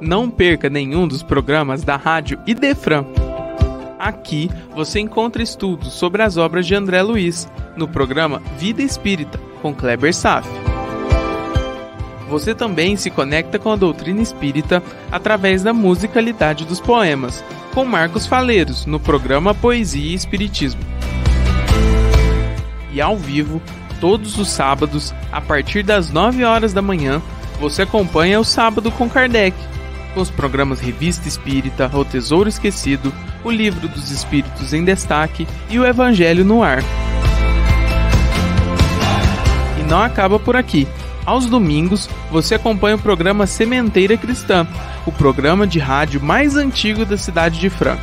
[0.00, 3.04] Não perca nenhum dos programas da Rádio Idefran.
[3.98, 9.74] Aqui você encontra estudos sobre as obras de André Luiz, no programa Vida Espírita, com
[9.74, 10.48] Kleber Saf.
[12.28, 17.42] Você também se conecta com a doutrina espírita através da musicalidade dos poemas,
[17.74, 20.80] com Marcos Faleiros, no programa Poesia e Espiritismo.
[22.92, 23.60] E ao vivo,
[24.00, 27.20] todos os sábados, a partir das 9 horas da manhã,
[27.58, 29.56] você acompanha o Sábado com Kardec,
[30.16, 33.12] os programas Revista Espírita, O Tesouro Esquecido,
[33.44, 36.82] o Livro dos Espíritos em Destaque e o Evangelho no Ar.
[39.78, 40.86] E não acaba por aqui.
[41.24, 44.66] Aos domingos, você acompanha o programa Sementeira Cristã,
[45.04, 48.02] o programa de rádio mais antigo da cidade de Franca.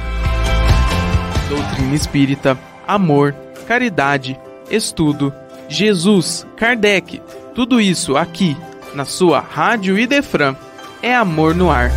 [1.50, 3.34] Doutrina espírita, amor,
[3.68, 5.34] caridade, estudo,
[5.68, 7.22] Jesus, Kardec,
[7.56, 8.56] tudo isso aqui,
[8.94, 10.56] na sua Rádio Idefran.
[11.02, 11.92] É amor no ar.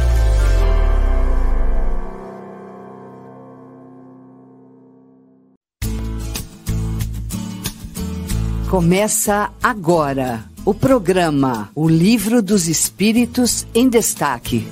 [8.70, 14.68] Começa agora o programa O Livro dos Espíritos em Destaque.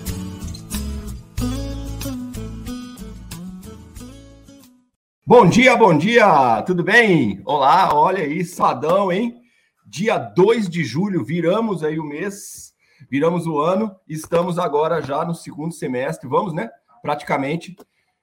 [5.24, 7.40] Bom dia, bom dia, tudo bem?
[7.44, 9.34] Olá, olha aí, sadão, hein?
[9.86, 12.65] Dia 2 de julho, viramos aí o mês,
[13.08, 16.70] viramos o ano, estamos agora já no segundo semestre, vamos, né?
[17.02, 17.76] Praticamente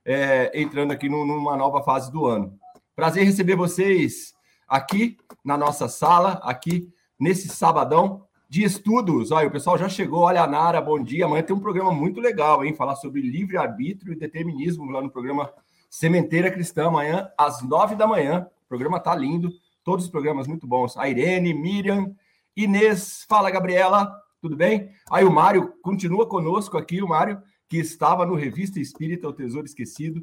[0.05, 2.57] é, entrando aqui numa nova fase do ano.
[2.95, 4.33] Prazer receber vocês
[4.67, 6.89] aqui na nossa sala, aqui
[7.19, 9.31] nesse sabadão de estudos.
[9.31, 10.21] Olha, o pessoal já chegou.
[10.21, 11.25] Olha, a Nara, bom dia.
[11.25, 12.75] Amanhã tem um programa muito legal, hein?
[12.75, 15.51] Falar sobre livre-arbítrio e determinismo lá no programa
[15.89, 18.47] Sementeira Cristã, amanhã, às nove da manhã.
[18.65, 19.51] O programa tá lindo.
[19.83, 20.95] Todos os programas muito bons.
[20.97, 22.15] A Irene, Miriam,
[22.55, 24.13] Inês, fala, Gabriela,
[24.43, 24.89] tudo bem?
[25.09, 29.65] Aí o Mário continua conosco aqui, o Mário, que estava no Revista Espírita, O Tesouro
[29.65, 30.21] Esquecido.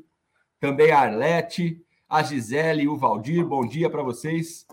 [0.60, 4.66] Também a Arlete, a Gisele o Valdir, bom dia para vocês.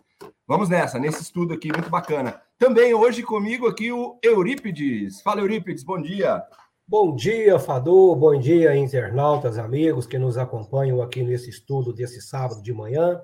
[0.45, 2.41] Vamos nessa, nesse estudo aqui, muito bacana.
[2.59, 5.21] Também hoje comigo aqui o Eurípides.
[5.21, 6.43] Fala, Eurípides, bom dia.
[6.85, 12.61] Bom dia, Fadu, bom dia, internautas, amigos que nos acompanham aqui nesse estudo desse sábado
[12.61, 13.21] de manhã.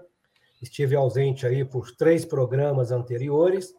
[0.62, 3.74] Estive ausente aí por três programas anteriores,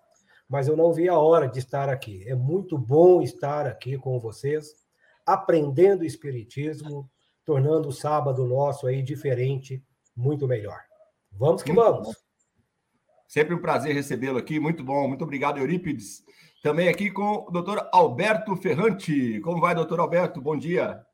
[0.48, 2.24] mas eu não vi a hora de estar aqui.
[2.28, 4.84] É muito bom estar aqui com vocês,
[5.26, 7.10] aprendendo Espiritismo,
[7.44, 9.82] tornando o sábado nosso aí diferente,
[10.16, 10.80] muito melhor.
[11.32, 12.08] Vamos que muito vamos.
[12.08, 12.14] Bom.
[13.26, 15.08] Sempre um prazer recebê-lo aqui, muito bom.
[15.08, 16.22] Muito obrigado, Eurípides.
[16.62, 19.40] Também aqui com o doutor Alberto Ferrante.
[19.40, 20.40] Como vai, doutor Alberto?
[20.40, 21.04] Bom dia.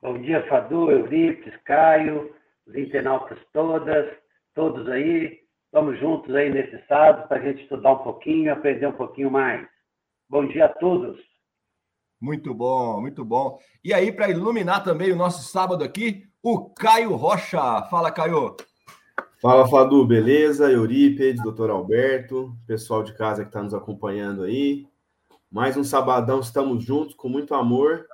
[0.00, 2.34] Bom dia, Fadu, Eurípides, Caio,
[2.66, 4.06] os internautas todas,
[4.54, 5.43] todos aí.
[5.74, 9.66] Estamos juntos aí nesse sábado para a gente estudar um pouquinho, aprender um pouquinho mais.
[10.28, 11.20] Bom dia a todos.
[12.20, 13.58] Muito bom, muito bom.
[13.82, 17.82] E aí, para iluminar também o nosso sábado aqui, o Caio Rocha.
[17.90, 18.56] Fala, Caio.
[19.42, 20.70] Fala, Fadu, beleza?
[20.70, 24.86] Eurípides, doutor Alberto, pessoal de casa que está nos acompanhando aí.
[25.50, 28.06] Mais um sabadão, estamos juntos com muito amor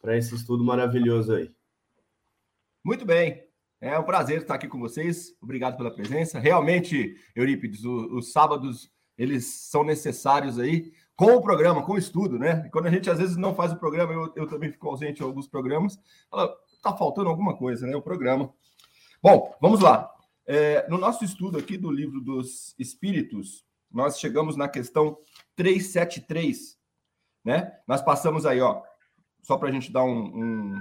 [0.00, 1.50] para esse estudo maravilhoso aí.
[2.84, 3.42] Muito bem,
[3.82, 5.36] é um prazer estar aqui com vocês.
[5.42, 6.38] Obrigado pela presença.
[6.38, 8.88] Realmente, Eurípides, os, os sábados
[9.18, 12.68] eles são necessários aí com o programa, com o estudo, né?
[12.72, 15.26] Quando a gente às vezes não faz o programa, eu, eu também fico ausente em
[15.26, 15.98] alguns programas,
[16.30, 17.96] fala, tá faltando alguma coisa, né?
[17.96, 18.54] O programa.
[19.20, 20.08] Bom, vamos lá.
[20.46, 25.18] É, no nosso estudo aqui do livro dos Espíritos, nós chegamos na questão
[25.56, 26.78] 373,
[27.44, 27.72] né?
[27.88, 28.80] Nós passamos aí, ó,
[29.42, 30.80] só para a gente dar um, um,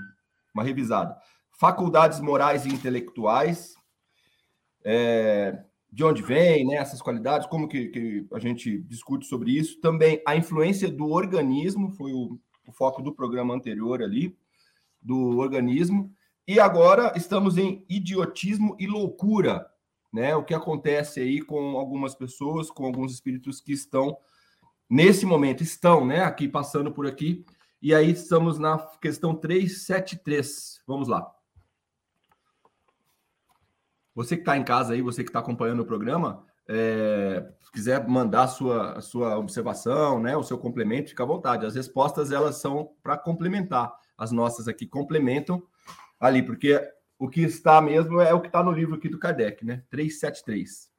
[0.53, 1.17] uma revisada.
[1.61, 3.75] Faculdades morais e intelectuais,
[4.83, 6.77] é, de onde vem, né?
[6.77, 9.79] Essas qualidades, como que, que, a gente discute sobre isso.
[9.79, 14.35] Também a influência do organismo, foi o, o foco do programa anterior ali,
[14.99, 16.11] do organismo.
[16.47, 19.69] E agora estamos em idiotismo e loucura,
[20.11, 20.35] né?
[20.35, 24.17] O que acontece aí com algumas pessoas, com alguns espíritos que estão
[24.89, 27.45] nesse momento, estão, né, aqui passando por aqui.
[27.79, 30.81] E aí estamos na questão 373.
[30.87, 31.31] Vamos lá.
[34.13, 38.07] Você que está em casa aí, você que está acompanhando o programa, é, se quiser
[38.07, 41.65] mandar a sua, a sua observação, né, o seu complemento, fica à vontade.
[41.65, 43.93] As respostas elas são para complementar.
[44.17, 45.63] As nossas aqui complementam
[46.19, 46.79] ali, porque
[47.17, 49.83] o que está mesmo é o que está no livro aqui do Kardec, né?
[49.89, 50.89] 373.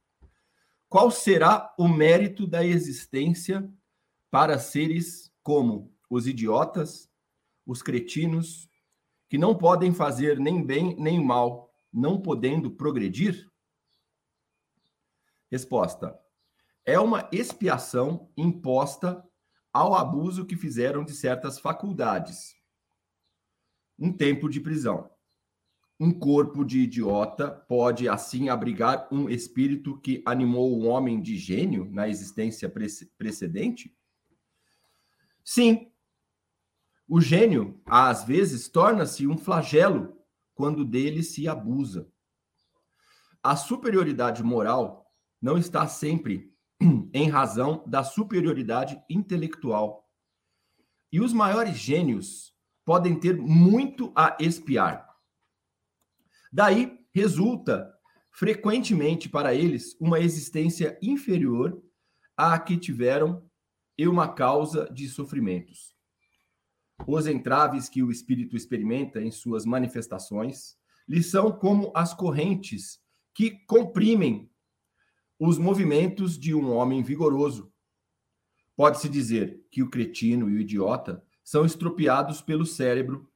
[0.88, 3.68] Qual será o mérito da existência
[4.30, 7.10] para seres como os idiotas,
[7.66, 8.68] os cretinos,
[9.28, 13.50] que não podem fazer nem bem nem mal, não podendo progredir?
[15.50, 16.18] Resposta:
[16.84, 19.22] é uma expiação imposta
[19.72, 22.54] ao abuso que fizeram de certas faculdades.
[23.98, 25.10] Um tempo de prisão.
[26.00, 31.88] Um corpo de idiota pode assim abrigar um espírito que animou um homem de gênio
[31.92, 32.68] na existência
[33.16, 33.96] precedente?
[35.44, 35.92] Sim.
[37.06, 40.21] O gênio, às vezes, torna-se um flagelo
[40.62, 42.08] quando dele se abusa.
[43.42, 46.54] A superioridade moral não está sempre
[47.12, 50.08] em razão da superioridade intelectual.
[51.10, 52.54] E os maiores gênios
[52.84, 55.04] podem ter muito a espiar.
[56.52, 57.92] Daí resulta
[58.30, 61.82] frequentemente para eles uma existência inferior
[62.36, 63.44] à que tiveram
[63.98, 65.92] e uma causa de sofrimentos.
[67.06, 70.76] Os entraves que o espírito experimenta em suas manifestações
[71.08, 73.00] lhe são como as correntes
[73.34, 74.50] que comprimem
[75.38, 77.72] os movimentos de um homem vigoroso.
[78.76, 83.28] Pode-se dizer que o cretino e o idiota são estropiados pelo cérebro,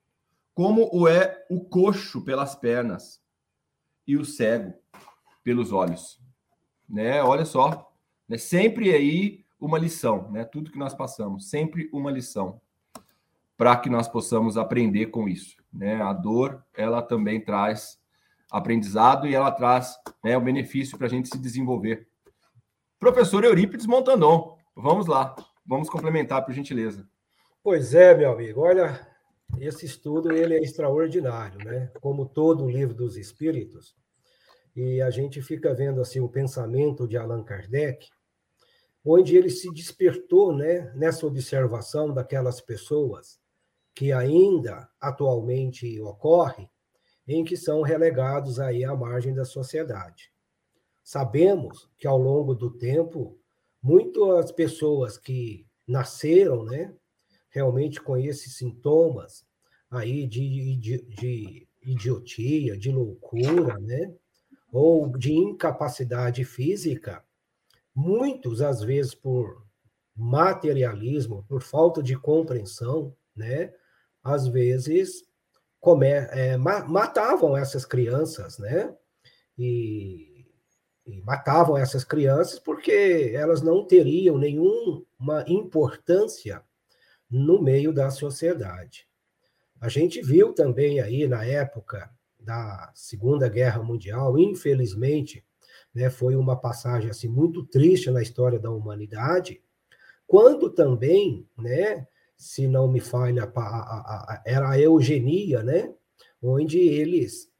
[0.54, 3.20] como o é o coxo pelas pernas
[4.06, 4.72] e o cego
[5.42, 6.20] pelos olhos.
[6.88, 7.22] Né?
[7.22, 7.92] Olha só,
[8.28, 8.38] né?
[8.38, 10.44] sempre aí uma lição, né?
[10.44, 12.60] Tudo que nós passamos, sempre uma lição
[13.56, 16.00] para que nós possamos aprender com isso, né?
[16.02, 17.98] A dor, ela também traz
[18.50, 22.06] aprendizado e ela traz né, o benefício para a gente se desenvolver.
[22.98, 25.34] Professor Eurípides Montandon, vamos lá,
[25.66, 27.08] vamos complementar, por gentileza.
[27.62, 29.06] Pois é, meu amigo, olha,
[29.58, 31.90] esse estudo ele é extraordinário, né?
[32.00, 33.96] Como todo o livro dos Espíritos,
[34.74, 38.08] e a gente fica vendo assim o pensamento de Allan Kardec,
[39.02, 43.40] onde ele se despertou, né, nessa observação daquelas pessoas
[43.96, 46.68] que ainda atualmente ocorre
[47.26, 50.30] em que são relegados aí à margem da sociedade.
[51.02, 53.38] Sabemos que ao longo do tempo,
[53.82, 56.94] muitas pessoas que nasceram, né,
[57.48, 59.46] realmente com esses sintomas
[59.90, 64.14] aí de, de, de idiotia, de loucura, né,
[64.70, 67.24] ou de incapacidade física,
[67.94, 69.64] muitos às vezes por
[70.14, 73.72] materialismo, por falta de compreensão, né,
[74.26, 75.24] às vezes
[75.80, 78.94] comer, é, matavam essas crianças, né?
[79.56, 80.46] E,
[81.06, 86.62] e, matavam essas crianças porque elas não teriam nenhuma importância
[87.30, 89.06] no meio da sociedade.
[89.80, 95.44] A gente viu também aí na época da Segunda Guerra Mundial, infelizmente,
[95.94, 99.62] né, foi uma passagem assim muito triste na história da humanidade,
[100.26, 102.06] quando também, né,
[102.36, 105.92] se não me falha, a, a, a, era a eugenia, né?
[106.42, 107.50] Onde eles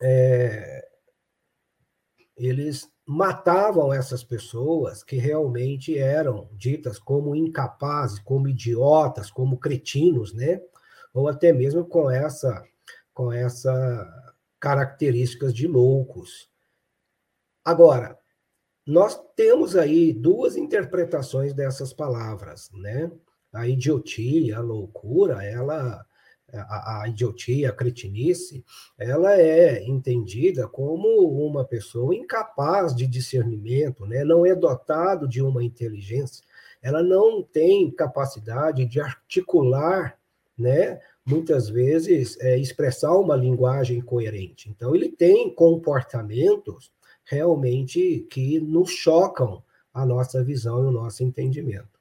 [0.00, 0.86] é,
[2.36, 10.60] eles matavam essas pessoas que realmente eram ditas como incapazes, como idiotas, como cretinos, né?
[11.12, 12.64] Ou até mesmo com essa
[13.12, 16.48] com essa características de loucos.
[17.64, 18.18] Agora,
[18.86, 23.10] nós temos aí duas interpretações dessas palavras, né?
[23.52, 26.04] A idiotia, a loucura, ela
[26.52, 28.64] a, a, idiotia, a cretinice,
[28.98, 31.06] ela é entendida como
[31.46, 34.24] uma pessoa incapaz de discernimento, né?
[34.24, 36.44] não é dotado de uma inteligência,
[36.82, 40.18] ela não tem capacidade de articular,
[40.58, 41.00] né?
[41.24, 44.68] muitas vezes, é, expressar uma linguagem coerente.
[44.68, 46.90] Então, ele tem comportamentos
[47.24, 51.99] realmente que nos chocam a nossa visão e o nosso entendimento.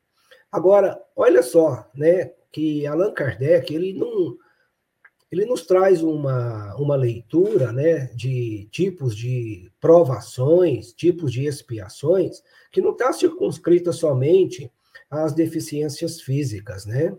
[0.51, 4.37] Agora, olha só, né, que Allan Kardec, ele não
[5.31, 12.41] ele nos traz uma, uma leitura né, de tipos de provações, tipos de expiações,
[12.71, 14.71] que não está circunscrita somente
[15.09, 16.85] às deficiências físicas.
[16.85, 17.15] Né?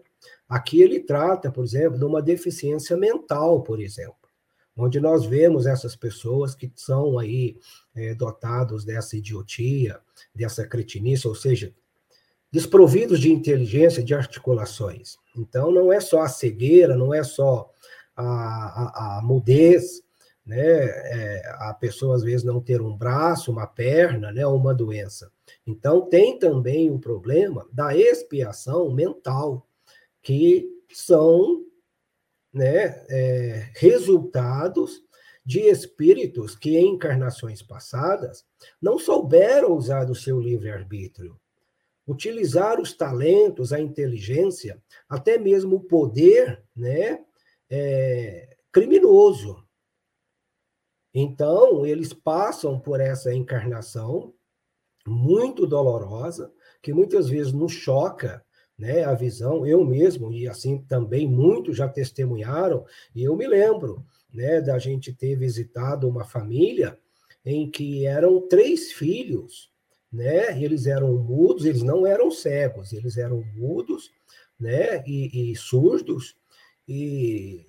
[0.49, 4.17] Aqui ele trata, por exemplo, de uma deficiência mental, por exemplo,
[4.77, 7.57] onde nós vemos essas pessoas que são aí
[7.95, 10.01] é, dotados dessa idiotia,
[10.35, 11.73] dessa cretinice, ou seja,
[12.53, 15.17] desprovidos de inteligência, de articulações.
[15.37, 17.71] Então, não é só a cegueira, não é só
[18.17, 20.03] a, a, a mudez,
[20.45, 20.59] né?
[20.59, 24.47] É, a pessoa às vezes não ter um braço, uma perna, né?
[24.47, 25.31] Uma doença.
[25.67, 29.67] Então, tem também o problema da expiação mental,
[30.23, 31.65] que são
[32.53, 35.03] né, é, resultados
[35.45, 38.45] de espíritos que em encarnações passadas
[38.81, 41.39] não souberam usar o seu livre-arbítrio,
[42.11, 47.25] utilizar os talentos, a inteligência, até mesmo o poder, né,
[47.71, 49.65] é, criminoso.
[51.15, 54.35] Então, eles passam por essa encarnação
[55.07, 56.53] muito dolorosa,
[56.83, 58.45] que muitas vezes nos choca,
[58.77, 64.05] né, a visão, eu mesmo, e assim também muitos já testemunharam, e eu me lembro
[64.33, 66.99] né, da gente ter visitado uma família
[67.45, 69.70] em que eram três filhos,
[70.13, 70.61] né?
[70.63, 74.11] Eles eram mudos, eles não eram cegos, eles eram mudos,
[74.59, 75.03] né?
[75.07, 76.37] E, e surdos
[76.89, 77.67] e,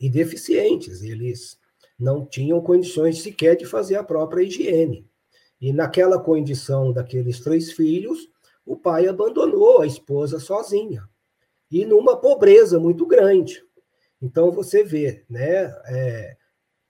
[0.00, 1.02] e deficientes.
[1.02, 1.58] Eles
[1.98, 5.06] não tinham condições sequer de fazer a própria higiene.
[5.60, 8.28] E naquela condição daqueles três filhos,
[8.64, 11.08] o pai abandonou a esposa sozinha
[11.70, 13.62] e numa pobreza muito grande.
[14.20, 15.64] Então você vê, né?
[15.86, 16.36] É,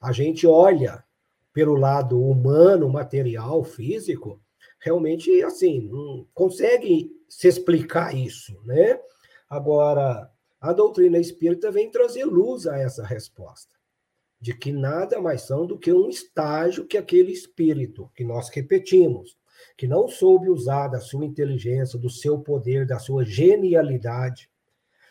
[0.00, 1.04] a gente olha
[1.52, 4.40] pelo lado humano, material, físico,
[4.86, 9.00] realmente assim não consegue se explicar isso, né?
[9.50, 13.74] Agora a doutrina espírita vem trazer luz a essa resposta
[14.40, 19.36] de que nada mais são do que um estágio que aquele espírito que nós repetimos,
[19.76, 24.48] que não soube usar da sua inteligência, do seu poder, da sua genialidade,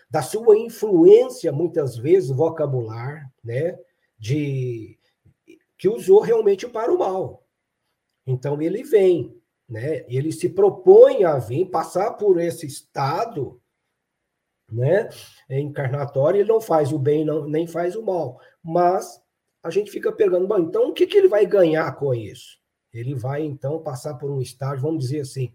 [0.09, 3.77] da sua influência, muitas vezes, vocabular, né?
[4.17, 4.97] De,
[5.77, 7.43] que usou realmente para o mal.
[8.25, 9.35] Então ele vem,
[9.67, 10.05] né?
[10.07, 13.59] Ele se propõe a vir passar por esse estado,
[14.71, 15.09] né?
[15.49, 19.21] Encarnatório, ele não faz o bem, não, nem faz o mal, mas
[19.63, 22.59] a gente fica pegando, bom, então o que, que ele vai ganhar com isso?
[22.93, 25.53] Ele vai então passar por um estágio, vamos dizer assim,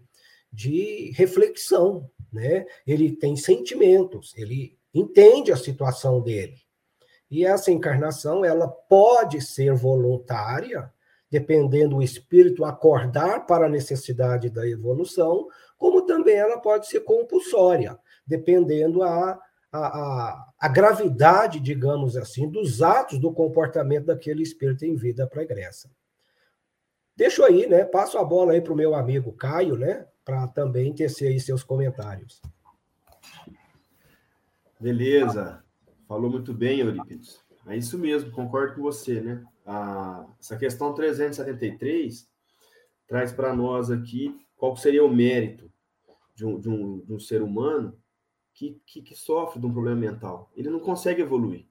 [0.51, 2.65] de reflexão, né?
[2.85, 6.57] Ele tem sentimentos, ele entende a situação dele.
[7.29, 10.91] E essa encarnação, ela pode ser voluntária,
[11.31, 15.47] dependendo do espírito acordar para a necessidade da evolução,
[15.77, 17.97] como também ela pode ser compulsória,
[18.27, 19.39] dependendo a,
[19.71, 25.89] a, a, a gravidade, digamos assim, dos atos do comportamento daquele espírito em vida pregressa.
[27.15, 27.85] Deixo aí, né?
[27.85, 30.05] Passo a bola aí para o meu amigo Caio, né?
[30.23, 32.41] para também tecer aí seus comentários.
[34.79, 35.63] Beleza.
[36.07, 37.39] Falou muito bem, Eurípides.
[37.67, 39.43] É isso mesmo, concordo com você, né?
[39.65, 42.29] A, essa questão 373
[43.07, 45.71] traz para nós aqui qual seria o mérito
[46.33, 47.97] de um, de um, de um ser humano
[48.53, 50.51] que, que, que, sofre de um problema mental.
[50.55, 51.65] Ele não consegue evoluir.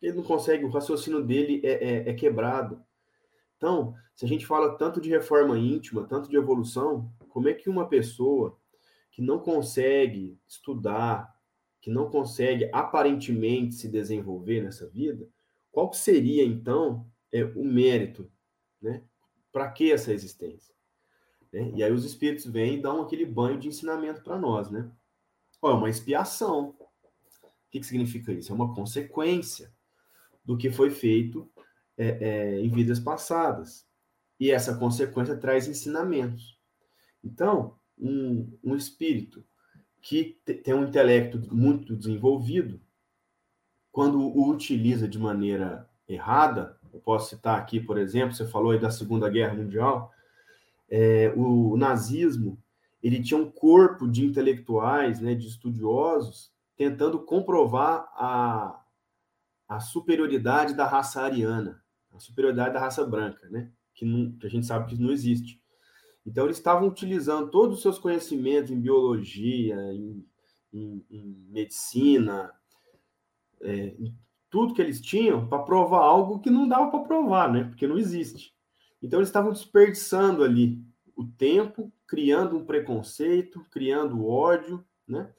[0.00, 2.82] Ele não consegue, o raciocínio dele é, é, é quebrado.
[3.56, 7.68] Então, se a gente fala tanto de reforma íntima, tanto de evolução, como é que
[7.68, 8.56] uma pessoa
[9.10, 11.34] que não consegue estudar,
[11.80, 15.28] que não consegue aparentemente se desenvolver nessa vida,
[15.70, 18.30] qual seria então é, o mérito,
[18.80, 19.02] né?
[19.52, 20.74] Para que essa existência?
[21.52, 21.72] Né?
[21.74, 24.90] E aí os espíritos vêm e dão aquele banho de ensinamento para nós, né?
[25.62, 26.74] É uma expiação.
[26.80, 28.50] O que, que significa isso?
[28.50, 29.72] É uma consequência
[30.44, 31.50] do que foi feito
[31.96, 33.86] é, é, em vidas passadas.
[34.38, 36.58] E essa consequência traz ensinamentos.
[37.22, 39.44] Então, um, um espírito
[40.00, 42.80] que tem um intelecto muito desenvolvido,
[43.92, 48.78] quando o utiliza de maneira errada, eu posso citar aqui, por exemplo, você falou aí
[48.78, 50.12] da Segunda Guerra Mundial,
[50.90, 52.58] é, o, nazismo
[53.02, 58.82] ele tinha um corpo de intelectuais, né, de estudiosos, tentando comprovar a,
[59.68, 61.82] a superioridade da raça ariana,
[62.12, 65.60] a superioridade da raça branca, né, que, não, que a gente sabe que não existe.
[66.26, 70.26] Então, eles estavam utilizando todos os seus conhecimentos em biologia, em,
[70.72, 72.52] em, em medicina,
[73.62, 74.14] é, em
[74.50, 77.64] tudo que eles tinham para provar algo que não dava para provar, né?
[77.64, 78.52] Porque não existe.
[79.02, 80.82] Então, eles estavam desperdiçando ali
[81.16, 85.32] o tempo, criando um preconceito, criando ódio, né?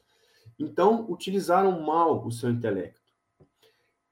[0.57, 3.01] Então, utilizaram mal o seu intelecto.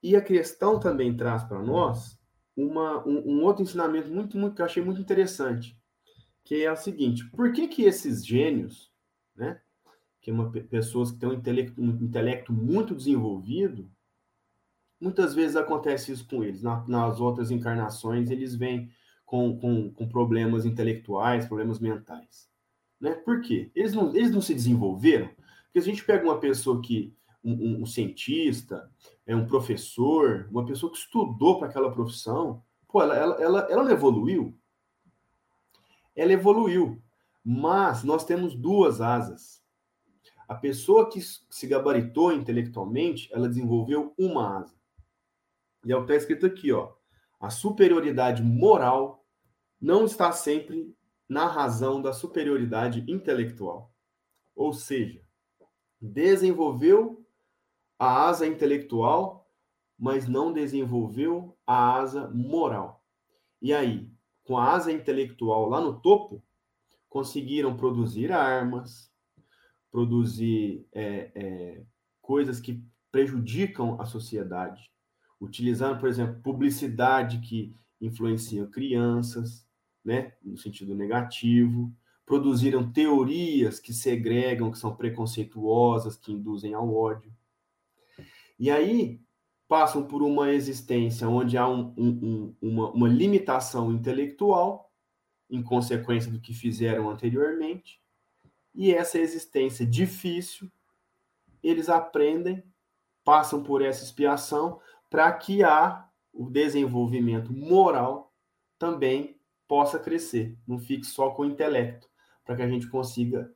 [0.02, 2.18] E a questão também traz para nós
[2.56, 5.80] uma, um, um, outro ensinamento muito, muito que eu achei muito interessante
[6.50, 8.90] que é o seguinte: por que que esses gênios,
[9.36, 9.60] né,
[10.20, 13.90] que é uma pessoas que têm um intelecto, um intelecto muito desenvolvido,
[15.00, 16.62] muitas vezes acontece isso com eles.
[16.62, 18.90] Na, nas outras encarnações, eles vêm
[19.24, 22.48] com, com, com, problemas intelectuais, problemas mentais.
[23.00, 23.12] Né?
[23.12, 23.70] Por quê?
[23.74, 25.28] Eles não, eles não se desenvolveram.
[25.64, 28.90] Porque a gente pega uma pessoa que, um, um, um cientista,
[29.26, 33.84] é um professor, uma pessoa que estudou para aquela profissão, pô, ela, ela, ela, ela
[33.84, 34.60] não evoluiu
[36.20, 37.02] ela evoluiu,
[37.44, 39.62] mas nós temos duas asas.
[40.48, 44.74] A pessoa que se gabaritou intelectualmente, ela desenvolveu uma asa.
[45.84, 46.92] E é o que está escrito aqui, ó.
[47.40, 49.24] A superioridade moral
[49.80, 50.94] não está sempre
[51.28, 53.94] na razão da superioridade intelectual.
[54.54, 55.22] Ou seja,
[56.00, 57.24] desenvolveu
[57.98, 59.48] a asa intelectual,
[59.98, 63.04] mas não desenvolveu a asa moral.
[63.60, 64.10] E aí,
[64.44, 66.42] com a asa intelectual lá no topo,
[67.08, 69.10] conseguiram produzir armas,
[69.90, 71.84] produzir é, é,
[72.22, 74.90] coisas que prejudicam a sociedade,
[75.40, 79.66] utilizando, por exemplo, publicidade que influencia crianças,
[80.04, 81.92] né, no sentido negativo,
[82.24, 87.32] produziram teorias que segregam, que são preconceituosas, que induzem ao ódio.
[88.58, 89.20] E aí
[89.66, 94.92] passam por uma existência onde há um, um, uma, uma limitação intelectual,
[95.48, 98.00] em consequência do que fizeram anteriormente,
[98.74, 100.70] e essa existência difícil,
[101.62, 102.62] eles aprendem,
[103.24, 104.80] passam por essa expiação,
[105.10, 108.32] para que a, o desenvolvimento moral
[108.78, 109.36] também
[109.66, 112.08] possa crescer, não fique só com o intelecto,
[112.44, 113.50] para que a gente consiga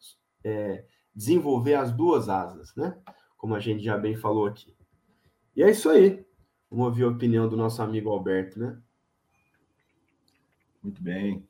[0.45, 0.85] é,
[1.15, 2.97] desenvolver as duas asas, né?
[3.37, 4.77] Como a gente já bem falou aqui.
[5.57, 6.25] E é isso aí.
[6.71, 8.77] Vamos ouvir a opinião do nosso amigo Alberto, né?
[10.83, 11.47] Muito bem.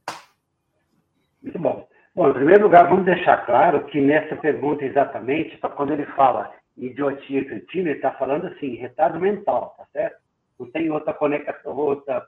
[1.42, 1.88] Muito bom.
[2.14, 7.44] Bom, em primeiro lugar, vamos deixar claro que nessa pergunta exatamente, quando ele fala idiotia
[7.44, 10.22] cretina, ele está falando assim, retardo mental, tá certo?
[10.58, 12.20] Não tem outra conexão, outra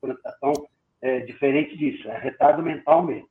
[0.00, 0.52] conotação
[1.00, 3.28] é, diferente disso, é retardo mental mesmo.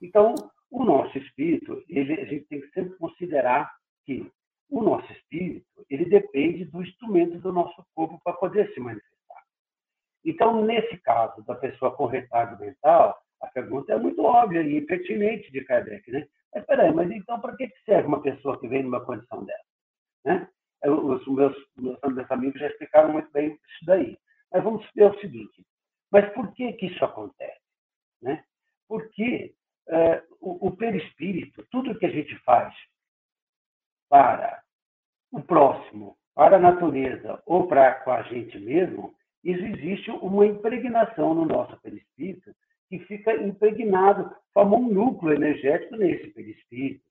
[0.00, 0.34] Então,
[0.70, 3.72] o nosso espírito, ele, a gente tem que sempre considerar
[4.04, 4.30] que
[4.68, 9.42] o nosso espírito, ele depende do instrumento do nosso corpo para poder se manifestar.
[10.24, 15.52] Então, nesse caso da pessoa com retardo mental, a pergunta é muito óbvia e pertinente
[15.52, 16.26] de Kardec, né?
[16.56, 19.64] Mas peraí, mas então para que serve uma pessoa que vem numa condição dessa?
[20.24, 20.48] Né?
[20.86, 24.18] Os meus, meus amigos já explicaram muito bem isso daí.
[24.50, 25.66] Mas vamos ver o seguinte:
[26.10, 27.60] mas por que que isso acontece?
[28.22, 28.42] Né?
[28.88, 29.54] Porque
[29.88, 32.74] é, o, o perispírito, tudo que a gente faz
[34.08, 34.62] para
[35.30, 41.44] o próximo, para a natureza ou para com a gente mesmo, existe uma impregnação no
[41.44, 42.54] nosso perispírito
[42.88, 47.04] que fica impregnado, forma um núcleo energético nesse perispírito.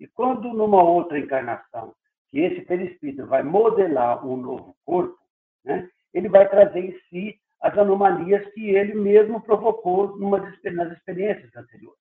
[0.00, 1.94] E quando numa outra encarnação,
[2.30, 5.18] que esse perispírito vai modelar um novo corpo,
[5.64, 11.54] né, ele vai trazer em si as anomalias que ele mesmo provocou numa, nas experiências
[11.56, 11.98] anteriores.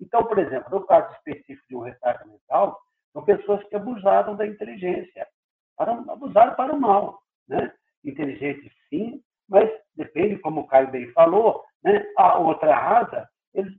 [0.00, 2.80] Então, por exemplo, no caso específico de um retardo mental,
[3.12, 5.26] são pessoas que abusaram da inteligência,
[5.76, 7.20] para, abusaram para o mal.
[7.48, 7.72] Né?
[8.04, 12.04] Inteligentes, sim, mas depende, como o Caio bem falou, né?
[12.16, 13.72] a outra rasa, eles,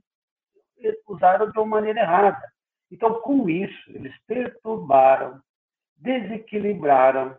[0.76, 2.42] eles usaram de uma maneira errada.
[2.90, 5.40] Então, com isso, eles perturbaram,
[5.96, 7.36] desequilibraram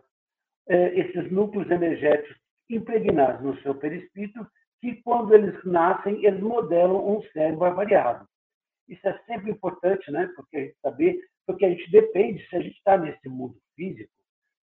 [0.68, 2.36] eh, esses núcleos energéticos
[2.70, 4.46] impregnados no seu perispírito,
[4.80, 8.26] que quando eles nascem, eles modelam um cérebro avariado.
[8.88, 10.30] Isso é sempre importante, né?
[10.34, 14.10] Porque saber, porque a gente depende, se a gente está nesse mundo físico,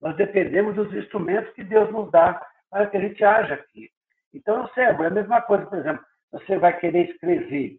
[0.00, 3.90] nós dependemos dos instrumentos que Deus nos dá para que a gente haja aqui.
[4.34, 7.78] Então, o cérebro é a mesma coisa, por exemplo, você vai querer escrever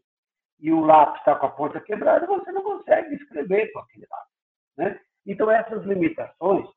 [0.60, 4.34] e o lápis está com a ponta quebrada, você não consegue escrever com aquele lápis.
[4.78, 5.00] Né?
[5.26, 6.68] Então, essas limitações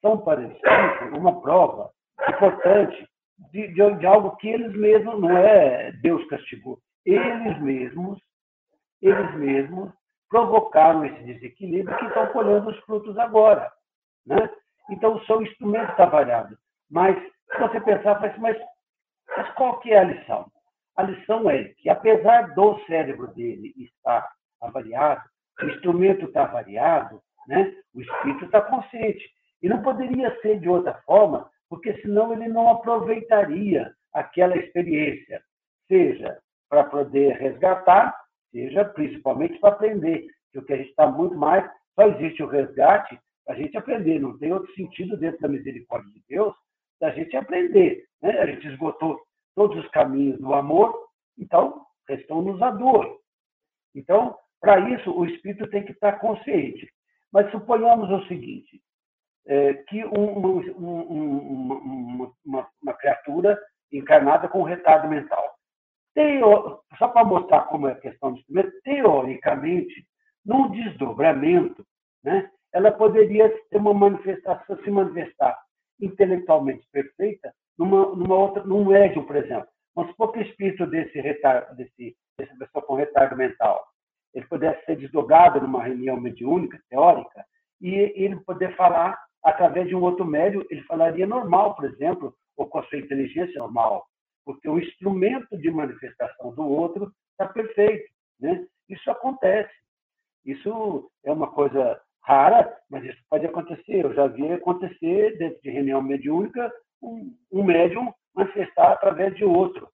[0.00, 0.58] são para eles
[1.16, 1.90] uma prova
[2.28, 3.06] importante
[3.50, 8.18] de, de, de, algo que eles mesmos, não é Deus castigou, eles mesmos,
[9.02, 9.92] eles mesmos
[10.28, 13.70] provocaram esse desequilíbrio que estão colhendo os frutos agora.
[14.24, 14.50] Né?
[14.90, 16.58] Então, são instrumentos trabalhados.
[16.90, 17.16] Mas,
[17.52, 18.56] se você pensar, mas
[19.36, 20.50] mas qual que é a lição?
[20.96, 24.28] A lição é que, apesar do cérebro dele estar
[24.60, 25.22] avariado,
[25.62, 27.74] o instrumento está avariado, né?
[27.94, 29.24] o espírito está consciente.
[29.62, 35.42] E não poderia ser de outra forma, porque senão ele não aproveitaria aquela experiência,
[35.88, 38.14] seja para poder resgatar,
[38.50, 40.26] seja principalmente para aprender.
[40.52, 43.76] Que o que a gente está muito mais, só existe o resgate para a gente
[43.76, 46.54] aprender, não tem outro sentido dentro da misericórdia de Deus
[47.00, 48.05] da gente aprender.
[48.26, 48.40] Né?
[48.40, 49.20] A gente esgotou
[49.54, 50.92] todos os caminhos do amor,
[51.38, 53.20] então restou-nos a dor.
[53.94, 56.90] Então, para isso, o espírito tem que estar consciente.
[57.32, 58.82] Mas suponhamos o seguinte:
[59.46, 63.58] é, que um, um, um, uma, uma, criatura
[63.92, 65.54] encarnada com retardo mental.
[66.14, 70.06] Teo, só para mostrar como é a questão do instrumento, teoricamente,
[70.44, 71.86] num desdobramento,
[72.24, 75.56] né, ela poderia uma manifestação, se manifestar
[76.00, 79.68] intelectualmente perfeita numa, numa outra, num médium, por exemplo.
[79.94, 83.82] Vamos supor que o espírito desse retardo, desse, dessa pessoa com retardo mental,
[84.34, 87.44] ele pudesse ser desdobrado numa reunião mediúnica, teórica,
[87.80, 92.66] e ele poder falar através de um outro médium, ele falaria normal, por exemplo, ou
[92.66, 94.04] com a sua inteligência normal,
[94.44, 98.10] porque o instrumento de manifestação do outro está perfeito.
[98.40, 98.66] Né?
[98.88, 99.72] Isso acontece.
[100.44, 104.04] Isso é uma coisa rara, mas isso pode acontecer.
[104.04, 106.72] Eu já vi acontecer dentro de reunião mediúnica
[107.06, 109.88] um, um médium manifestar através de outro,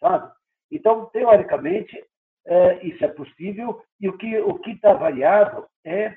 [0.00, 0.30] sabe?
[0.70, 2.02] Então, teoricamente,
[2.46, 6.16] é, isso é possível e o que o que está variado é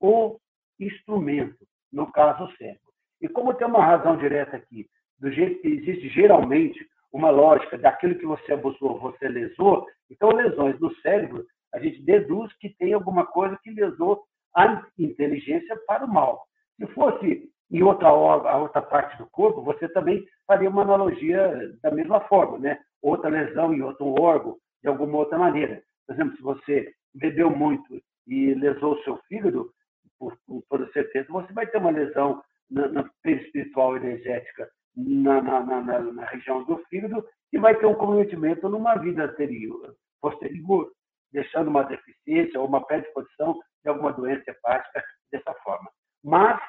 [0.00, 0.38] o
[0.78, 1.58] instrumento,
[1.92, 2.80] no caso o cérebro.
[3.20, 4.86] E como tem uma razão direta aqui,
[5.18, 10.78] do jeito que existe geralmente uma lógica daquilo que você abusou, você lesou, então lesões
[10.80, 14.24] no cérebro, a gente deduz que tem alguma coisa que lesou
[14.54, 16.44] a inteligência para o mal.
[16.76, 21.90] Se fosse em outra, a outra parte do corpo, você também faria uma analogia da
[21.90, 22.78] mesma forma, né?
[23.00, 25.82] Outra lesão em outro órgão, de alguma outra maneira.
[26.06, 29.70] Por exemplo, se você bebeu muito e lesou o seu fígado,
[30.18, 35.60] por, por toda certeza, você vai ter uma lesão na, na espiritual energética na, na,
[35.60, 40.90] na, na, região do fígado e vai ter um comprometimento numa vida anterior, posterior,
[41.32, 45.02] deixando uma deficiência ou uma predisposição de alguma doença hepática
[45.32, 45.90] dessa forma.
[46.22, 46.60] Mas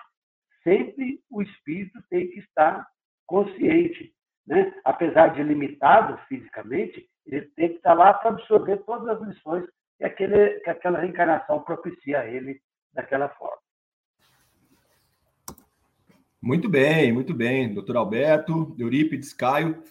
[0.63, 2.87] sempre o espírito tem que estar
[3.25, 4.13] consciente.
[4.45, 4.73] Né?
[4.83, 9.65] Apesar de limitado fisicamente, ele tem que estar lá para absorver todas as lições
[9.97, 12.59] que, aquele, que aquela reencarnação propicia a ele
[12.93, 13.61] daquela forma.
[16.41, 17.71] Muito bem, muito bem.
[17.71, 19.83] Doutor Alberto, Eurípides, Caio,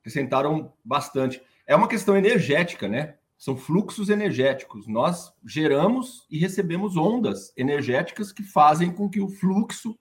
[0.00, 1.42] acrescentaram bastante.
[1.66, 3.16] É uma questão energética, né?
[3.36, 4.86] São fluxos energéticos.
[4.86, 9.98] Nós geramos e recebemos ondas energéticas que fazem com que o fluxo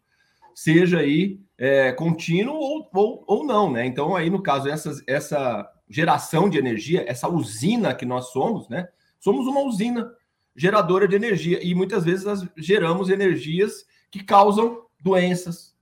[0.56, 3.86] seja aí é, contínuo ou, ou, ou não, né?
[3.86, 8.88] Então, aí, no caso, essa, essa geração de energia, essa usina que nós somos, né?
[9.20, 10.10] Somos uma usina
[10.56, 15.76] geradora de energia e muitas vezes nós geramos energias que causam doenças,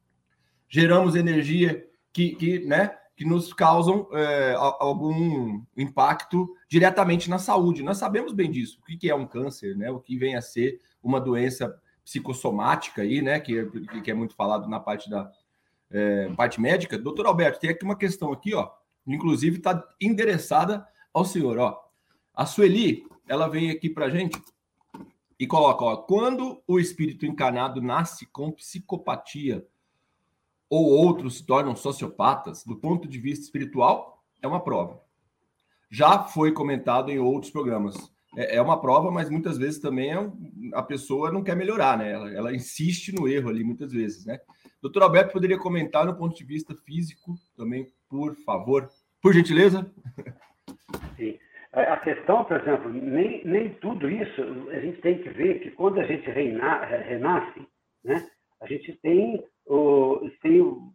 [0.68, 7.84] geramos energia que, que, né, que nos causam é, algum impacto diretamente na saúde.
[7.84, 9.92] Nós sabemos bem disso, o que é um câncer, né?
[9.92, 13.40] O que vem a ser uma doença psicossomática aí, né?
[13.40, 13.66] Que,
[14.02, 15.32] que é muito falado na parte da
[15.92, 16.98] é, parte médica.
[16.98, 18.72] Doutor Alberto, tem aqui uma questão aqui, ó.
[19.06, 21.84] Inclusive está endereçada ao senhor, ó.
[22.34, 24.42] A Sueli, ela vem aqui para gente
[25.40, 29.66] e coloca, ó, quando o espírito encarnado nasce com psicopatia
[30.70, 35.02] ou outros se tornam sociopatas, do ponto de vista espiritual, é uma prova.
[35.90, 40.32] Já foi comentado em outros programas é, é uma prova, mas muitas vezes também é
[40.74, 42.12] a pessoa não quer melhorar, né?
[42.12, 44.40] Ela, ela, insiste no erro ali muitas vezes, né?
[44.82, 48.90] Doutor Alberto poderia comentar no ponto de vista físico também, por favor,
[49.22, 49.90] por gentileza?
[51.16, 51.38] Sim.
[51.72, 56.00] A questão, por exemplo, nem, nem tudo isso, a gente tem que ver que quando
[56.00, 57.68] a gente reina, renasce,
[58.04, 58.28] né?
[58.62, 60.94] A gente tem o, tem o,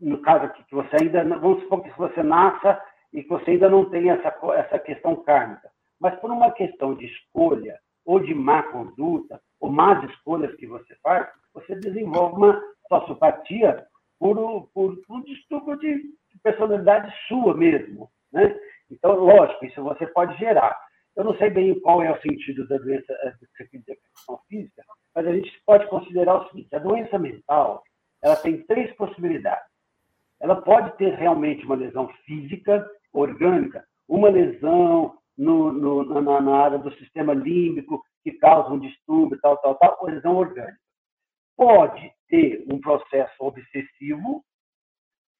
[0.00, 2.80] no caso aqui, que você ainda, vamos supor que você nasça
[3.12, 5.68] e que você ainda não tem essa, essa questão kármica
[6.00, 10.94] mas por uma questão de escolha ou de má conduta, ou más escolhas que você
[11.02, 13.86] faz, você desenvolve uma sociopatia
[14.18, 16.02] por, por, um distúrbio de,
[16.42, 18.08] personalidade sua mesmo.
[18.32, 18.56] Né?
[18.90, 20.78] Então, lógico, isso você pode gerar.
[21.16, 24.84] Eu não sei bem qual é o sentido da doença eh, da questão física,
[25.14, 27.82] mas a gente pode considerar o seguinte: a doença mental
[28.22, 29.66] ela tem três possibilidades.
[30.40, 36.78] Ela pode ter realmente uma lesão física, orgânica, uma lesão no, no, na, na, área
[36.78, 40.76] do sistema límbico que causa um distúrbio, tal, tal, tal, lesão orgânica.
[41.56, 44.44] Pode ter um processo obsessivo,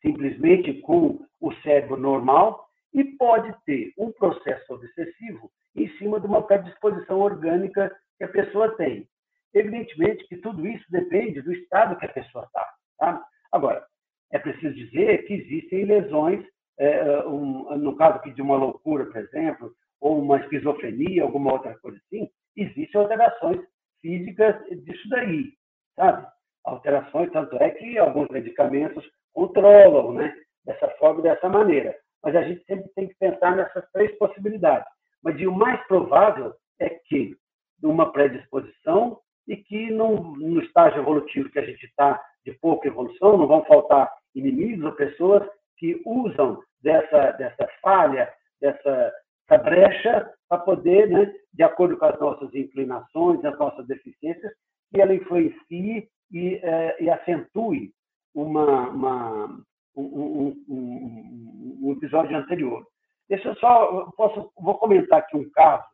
[0.01, 6.43] simplesmente com o cérebro normal, e pode ter um processo obsessivo em cima de uma
[6.43, 9.07] predisposição orgânica que a pessoa tem.
[9.53, 12.75] Evidentemente que tudo isso depende do estado que a pessoa está.
[12.99, 13.25] Tá?
[13.53, 13.85] Agora,
[14.33, 16.45] é preciso dizer que existem lesões,
[16.79, 21.77] é, um, no caso aqui de uma loucura, por exemplo, ou uma esquizofrenia, alguma outra
[21.79, 23.61] coisa assim, existem alterações
[24.01, 25.53] físicas disso daí,
[25.97, 26.27] sabe?
[26.65, 30.35] Alterações, tanto é que alguns medicamentos controlam, né?
[30.65, 31.97] Dessa forma e dessa maneira.
[32.23, 34.87] Mas a gente sempre tem que pensar nessas três possibilidades.
[35.23, 37.37] Mas o mais provável é que
[37.83, 43.39] uma predisposição e que no, no estágio evolutivo que a gente está de pouca evolução,
[43.39, 49.13] não vão faltar inimigos ou pessoas que usam dessa, dessa falha, dessa
[49.49, 54.53] essa brecha para poder, né, de acordo com as nossas inclinações, as nossas deficiências,
[54.91, 57.93] que ela influencie e, é, e acentue
[58.35, 59.61] uma, uma
[59.97, 62.85] um, um, um, episódio anterior.
[63.29, 65.85] Deixa eu só, posso, vou comentar aqui um caso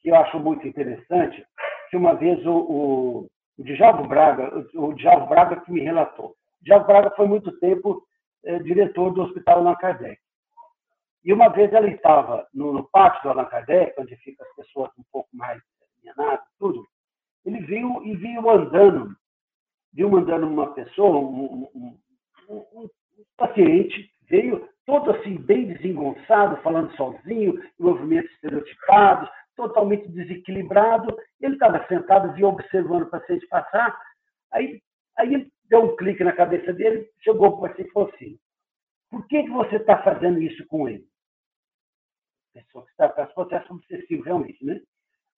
[0.00, 1.44] que eu acho muito interessante,
[1.90, 3.28] que uma vez o, o,
[3.58, 6.30] o Djalvo Braga, o Djalvo Braga que me relatou.
[6.30, 8.02] O Djalvo Braga foi muito tempo
[8.44, 10.18] é, diretor do Hospital Allan Kardec.
[11.24, 14.90] E uma vez ela estava no, no pátio do Allan Kardec, onde ficam as pessoas
[14.98, 15.60] um pouco mais
[15.98, 16.86] alienadas, tudo.
[17.46, 19.16] Ele viu e viu andando,
[19.92, 21.98] viu andando uma pessoa, um, um,
[22.48, 22.88] um, um
[23.38, 31.16] paciente, veio todo assim, bem desengonçado, falando sozinho, movimentos estereotipados, totalmente desequilibrado.
[31.40, 33.98] Ele estava sentado, via observando o paciente passar.
[34.52, 34.82] Aí,
[35.16, 38.38] aí deu um clique na cabeça dele, chegou para o paciente e falou assim:
[39.10, 41.06] Por que, que você está fazendo isso com ele?
[42.54, 44.80] Pessoa que está com processo obsessivo, realmente, né?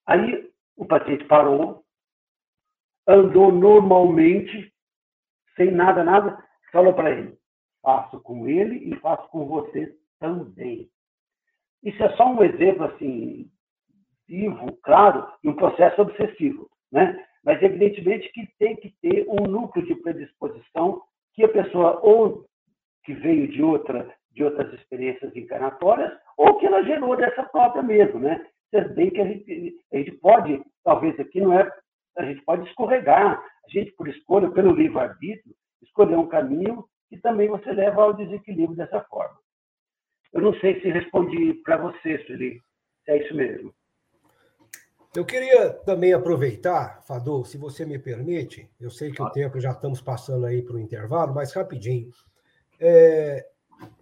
[0.06, 1.82] Aí o paciente parou,
[3.06, 4.70] andou normalmente,
[5.56, 7.38] sem nada, nada, falou para ele:
[7.80, 10.90] Faço com ele e faço com você também.
[11.82, 13.50] Isso é só um exemplo, assim,
[14.28, 17.24] vivo, claro, de um processo obsessivo, né?
[17.42, 21.02] Mas, evidentemente, que tem que ter um núcleo de predisposição
[21.32, 22.44] que a pessoa ou
[23.04, 28.20] que veio de outra de outras experiências encarnatórias ou que ela gerou dessa própria mesmo,
[28.20, 28.44] né?
[28.70, 31.70] Se bem que a gente, a gente pode, talvez aqui não é,
[32.18, 37.48] a gente pode escorregar, a gente por escolha, pelo livre-arbítrio, escolher um caminho que também
[37.48, 39.36] você leva ao desequilíbrio dessa forma.
[40.32, 42.60] Eu não sei se respondi para você, Sueli,
[43.04, 43.72] se é isso mesmo.
[45.14, 49.70] Eu queria também aproveitar, Fadu, se você me permite, eu sei que o tempo já
[49.70, 52.10] estamos passando aí para o intervalo, mas rapidinho.
[52.78, 53.46] É,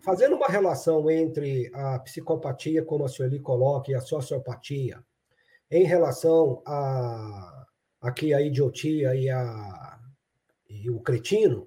[0.01, 5.03] fazendo uma relação entre a psicopatia, como a Sueli coloca, e a sociopatia,
[5.71, 7.65] em relação a
[8.05, 9.99] aqui a idiotia e, a,
[10.69, 11.67] e o cretino,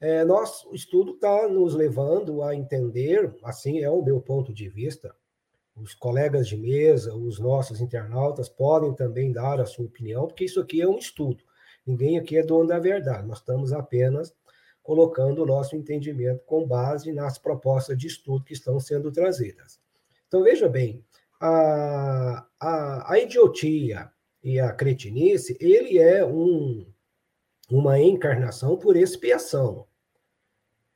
[0.00, 4.68] é, nós, o estudo está nos levando a entender, assim é o meu ponto de
[4.68, 5.14] vista,
[5.74, 10.60] os colegas de mesa, os nossos internautas podem também dar a sua opinião, porque isso
[10.60, 11.42] aqui é um estudo.
[11.84, 14.32] Ninguém aqui é dono da verdade, nós estamos apenas
[14.82, 19.80] colocando o nosso entendimento com base nas propostas de estudo que estão sendo trazidas.
[20.26, 21.04] Então, veja bem,
[21.40, 24.10] a, a, a idiotia
[24.42, 26.86] e a cretinice, ele é um,
[27.70, 29.86] uma encarnação por expiação.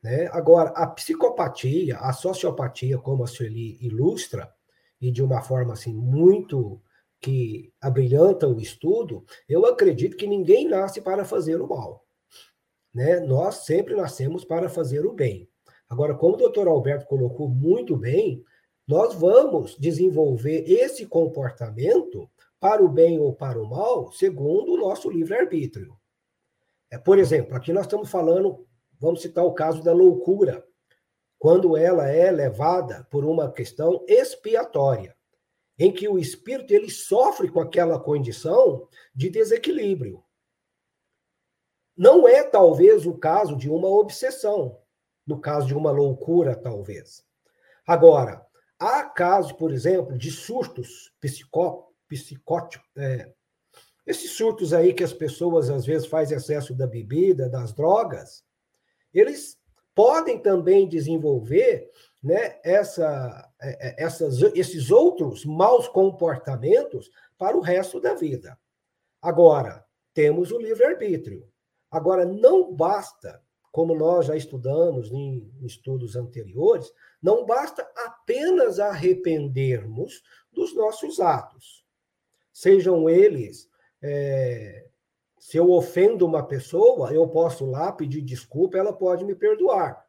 [0.03, 0.29] Né?
[0.33, 4.53] Agora, a psicopatia, a sociopatia, como a Sueli ilustra,
[5.01, 6.81] e de uma forma assim muito
[7.21, 12.06] que abrilhanta o estudo, eu acredito que ninguém nasce para fazer o mal.
[12.97, 13.21] Né?
[13.21, 15.47] Nós sempre nascemos para fazer o bem.
[15.87, 18.43] Agora, como o doutor Alberto colocou muito bem,
[18.89, 22.27] nós vamos desenvolver esse comportamento
[22.59, 25.95] para o bem ou para o mal, segundo o nosso livre-arbítrio.
[26.91, 28.67] É, por exemplo, aqui nós estamos falando,
[28.99, 30.65] vamos citar o caso da loucura
[31.39, 35.15] quando ela é levada por uma questão expiatória,
[35.79, 40.25] em que o espírito ele sofre com aquela condição de desequilíbrio.
[41.97, 44.79] Não é talvez o caso de uma obsessão,
[45.27, 47.25] no caso de uma loucura, talvez.
[47.87, 48.45] Agora,
[48.79, 53.33] há casos, por exemplo, de surtos psicó, psicóticos, é,
[54.07, 58.45] esses surtos aí que as pessoas às vezes fazem excesso da bebida, das drogas,
[59.13, 59.59] eles
[59.95, 61.91] podem também desenvolver
[62.23, 68.59] né, essa, é, é, essas, esses outros maus comportamentos para o resto da vida.
[69.21, 71.49] Agora, temos o livre-arbítrio.
[71.97, 80.75] Agora, não basta, como nós já estudamos em estudos anteriores, não basta apenas arrependermos dos
[80.75, 81.87] nossos atos.
[82.53, 83.67] Sejam eles
[84.03, 84.87] é,
[85.39, 90.05] se eu ofendo uma pessoa, eu posso lá pedir desculpa, ela pode me perdoar.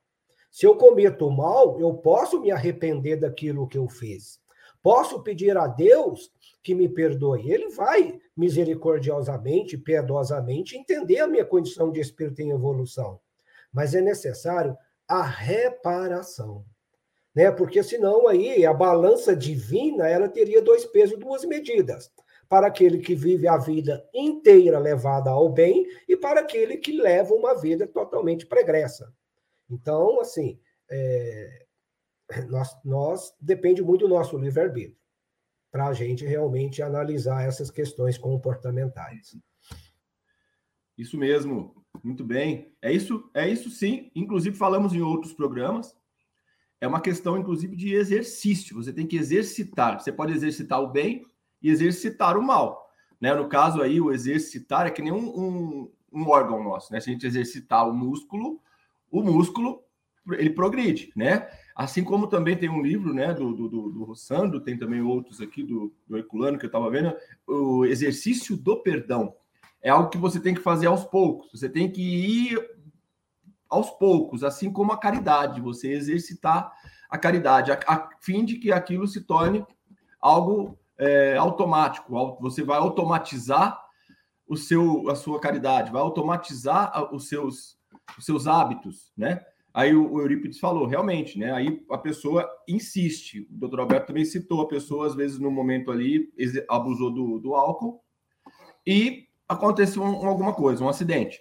[0.52, 4.42] Se eu cometo mal, eu posso me arrepender daquilo que eu fiz.
[4.88, 6.32] Posso pedir a Deus
[6.64, 7.52] que me perdoe.
[7.52, 13.20] Ele vai misericordiosamente, piedosamente entender a minha condição de espírito em evolução.
[13.70, 16.64] Mas é necessário a reparação.
[17.36, 17.52] Né?
[17.52, 22.10] Porque senão aí a balança divina, ela teria dois pesos e duas medidas
[22.48, 27.34] para aquele que vive a vida inteira levada ao bem e para aquele que leva
[27.34, 29.14] uma vida totalmente pregressa.
[29.70, 30.58] Então, assim,
[30.90, 31.67] é,
[32.50, 34.98] nós, nós depende muito do nosso livre-arbítrio
[35.72, 39.38] para a gente realmente analisar essas questões comportamentais.
[40.98, 42.74] Isso mesmo, muito bem.
[42.82, 44.12] É isso, é isso sim.
[44.16, 45.96] Inclusive falamos em outros programas.
[46.80, 48.76] É uma questão, inclusive, de exercício.
[48.76, 50.00] Você tem que exercitar.
[50.00, 51.24] Você pode exercitar o bem
[51.62, 52.88] e exercitar o mal.
[53.20, 53.34] Né?
[53.34, 57.00] No caso aí, o exercitar é que nem um, um, um órgão nosso, né?
[57.00, 58.62] Se a gente exercitar o músculo,
[59.12, 59.84] o músculo
[60.34, 61.48] ele progride, né?
[61.78, 65.40] Assim como também tem um livro, né, do, do, do, do Rossandro, tem também outros
[65.40, 69.36] aqui do, do Herculano que eu estava vendo, o exercício do perdão.
[69.80, 72.60] É algo que você tem que fazer aos poucos, você tem que ir
[73.70, 76.74] aos poucos, assim como a caridade, você exercitar
[77.08, 79.64] a caridade, a, a fim de que aquilo se torne
[80.20, 82.12] algo é, automático.
[82.42, 83.80] Você vai automatizar
[84.48, 87.78] o seu, a sua caridade, vai automatizar os seus,
[88.18, 89.46] os seus hábitos, né?
[89.78, 91.52] Aí o, Eurípides falou, realmente, né?
[91.52, 93.42] Aí a pessoa insiste.
[93.42, 96.34] O doutor Alberto também citou a pessoa, às vezes, no momento ali,
[96.68, 98.04] abusou do, do álcool
[98.88, 101.40] e aconteceu um, alguma coisa, um acidente.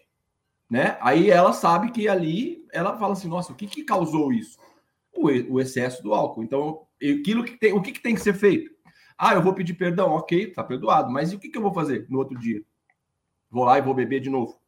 [0.69, 0.99] Né?
[1.01, 4.59] Aí ela sabe que ali ela fala assim: nossa, o que, que causou isso?
[5.15, 6.43] O, o excesso do álcool.
[6.43, 8.71] Então, aquilo que tem, o que, que tem que ser feito?
[9.17, 11.73] Ah, eu vou pedir perdão, ok, tá perdoado, mas e o que, que eu vou
[11.73, 12.63] fazer no outro dia?
[13.51, 14.61] Vou lá e vou beber de novo.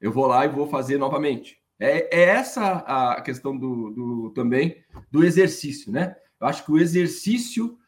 [0.00, 1.58] Eu vou lá e vou fazer novamente.
[1.78, 6.16] É, é essa a questão do, do, também do exercício, né?
[6.40, 7.78] Eu acho que o exercício,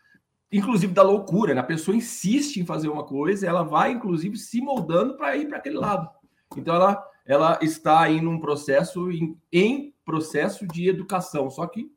[0.50, 1.60] inclusive da loucura, né?
[1.60, 5.58] a pessoa insiste em fazer uma coisa, ela vai, inclusive, se moldando para ir para
[5.58, 6.08] aquele lado.
[6.56, 11.90] Então, ela, ela está em um processo, em, em processo de educação, só que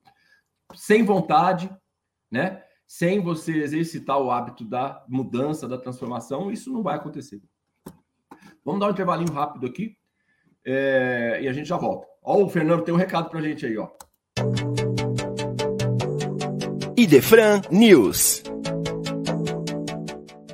[0.76, 1.70] sem vontade,
[2.30, 2.64] né?
[2.88, 7.42] Sem você exercitar o hábito da mudança, da transformação, isso não vai acontecer.
[8.64, 9.98] Vamos dar um intervalinho rápido aqui
[10.66, 12.08] é, e a gente já volta.
[12.24, 13.90] Ó, o Fernando tem um recado para a gente aí, ó.
[16.98, 18.44] Idefran News.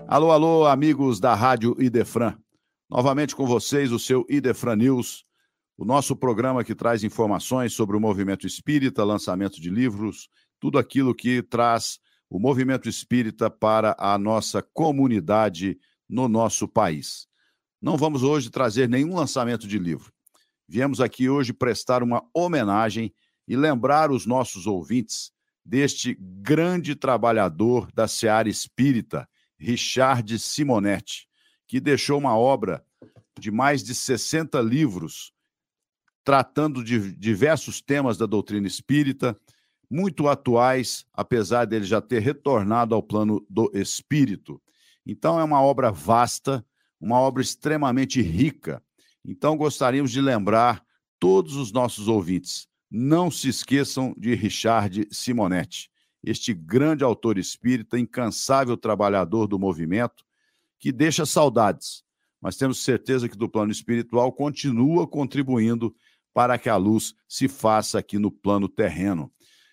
[0.07, 2.35] Alô, alô, amigos da Rádio Idefran.
[2.89, 5.23] Novamente com vocês, o seu Idefran News,
[5.77, 10.27] o nosso programa que traz informações sobre o movimento espírita, lançamento de livros,
[10.59, 15.77] tudo aquilo que traz o movimento espírita para a nossa comunidade
[16.09, 17.28] no nosso país.
[17.81, 20.11] Não vamos hoje trazer nenhum lançamento de livro.
[20.67, 23.13] Viemos aqui hoje prestar uma homenagem
[23.47, 25.31] e lembrar os nossos ouvintes
[25.63, 31.27] deste grande trabalhador da seara espírita, Richard Simonetti,
[31.67, 32.83] que deixou uma obra
[33.39, 35.33] de mais de 60 livros
[36.29, 39.35] tratando de diversos temas da doutrina espírita,
[39.89, 44.61] muito atuais, apesar dele já ter retornado ao plano do espírito.
[45.03, 46.63] Então é uma obra vasta,
[46.99, 48.83] uma obra extremamente rica.
[49.23, 50.83] Então, gostaríamos de lembrar
[51.19, 55.89] todos os nossos ouvintes: não se esqueçam de Richard Simonetti,
[56.23, 60.23] este grande autor espírita, incansável trabalhador do movimento,
[60.79, 62.03] que deixa saudades,
[62.41, 65.93] mas temos certeza que do plano espiritual continua contribuindo
[66.33, 69.31] para que a luz se faça aqui no plano terreno.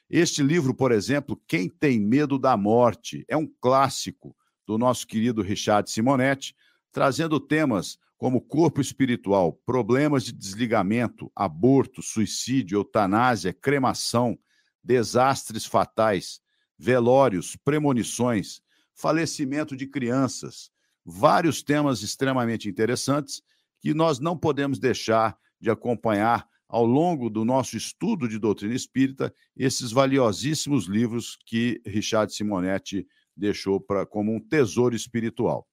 [0.09, 4.37] Este livro, por exemplo, Quem Tem Medo da Morte, é um clássico
[4.67, 6.55] do nosso querido Richard Simonetti,
[6.97, 14.39] trazendo temas como corpo espiritual, problemas de desligamento, aborto, suicídio, eutanásia, cremação,
[14.83, 16.41] desastres fatais,
[16.79, 18.63] velórios, premonições,
[18.95, 20.71] falecimento de crianças,
[21.05, 23.43] vários temas extremamente interessantes
[23.79, 29.35] que nós não podemos deixar de acompanhar ao longo do nosso estudo de doutrina espírita
[29.55, 33.07] esses valiosíssimos livros que Richard Simonetti
[33.37, 35.69] deixou pra, como um tesouro espiritual.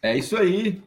[0.02, 0.82] É isso aí.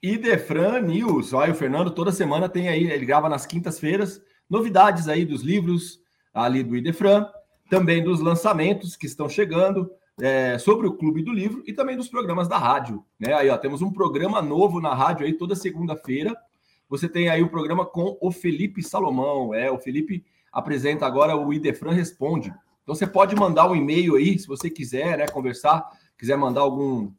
[0.00, 1.32] Idefran News.
[1.32, 6.00] Olha, o Fernando toda semana tem aí, ele grava nas quintas-feiras novidades aí dos livros
[6.34, 7.26] ali do Idefran,
[7.70, 12.08] também dos lançamentos que estão chegando, é, sobre o Clube do Livro e também dos
[12.08, 13.04] programas da rádio.
[13.18, 13.32] Né?
[13.32, 16.36] Aí, ó, temos um programa novo na rádio aí toda segunda-feira.
[16.88, 19.54] Você tem aí o programa com o Felipe Salomão.
[19.54, 22.52] É, o Felipe apresenta agora o Idefran Responde.
[22.82, 27.10] Então você pode mandar um e-mail aí, se você quiser, né, conversar, quiser mandar algum,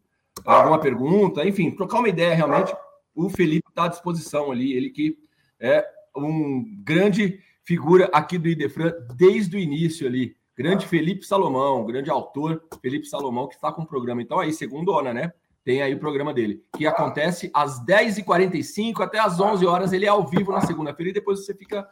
[0.45, 2.75] alguma pergunta, enfim, trocar uma ideia realmente.
[3.15, 5.17] O Felipe está à disposição ali, ele que
[5.59, 5.86] é
[6.16, 10.36] um grande figura aqui do Idefran desde o início ali.
[10.57, 14.22] Grande Felipe Salomão, grande autor Felipe Salomão, que está com o programa.
[14.22, 15.32] Então, aí, segundona, né?
[15.64, 19.93] Tem aí o programa dele, que acontece às 10h45 até às 11 horas.
[19.93, 21.88] Ele é ao vivo na segunda-feira e depois você fica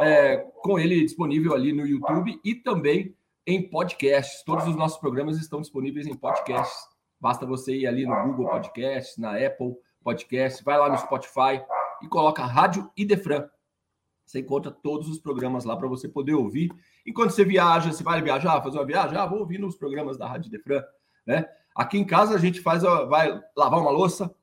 [0.00, 3.14] é, com ele disponível ali no YouTube e também
[3.46, 4.42] em podcasts.
[4.44, 6.86] Todos os nossos programas estão disponíveis em podcasts.
[7.20, 11.62] Basta você ir ali no Google Podcasts, na Apple Podcasts, vai lá no Spotify
[12.02, 13.48] e coloca Rádio Idefran.
[14.24, 16.72] Você encontra todos os programas lá para você poder ouvir.
[17.06, 20.26] Enquanto você viaja, você vai viajar, fazer uma viagem, ah, vou ouvir nos programas da
[20.26, 20.82] Rádio Defran,
[21.26, 21.46] né?
[21.74, 24.34] Aqui em casa a gente faz, vai lavar uma louça,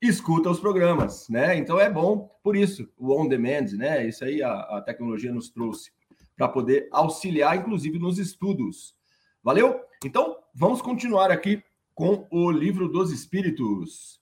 [0.00, 1.56] escuta os programas, né?
[1.56, 4.06] Então é bom por isso, o on demand, né?
[4.06, 5.90] Isso aí a, a tecnologia nos trouxe
[6.36, 8.94] para poder auxiliar, inclusive, nos estudos.
[9.42, 9.80] Valeu?
[10.04, 11.62] Então, vamos continuar aqui
[11.94, 14.20] com o livro dos Espíritos.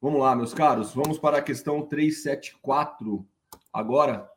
[0.00, 3.26] Vamos lá, meus caros, vamos para a questão 374
[3.72, 4.28] agora.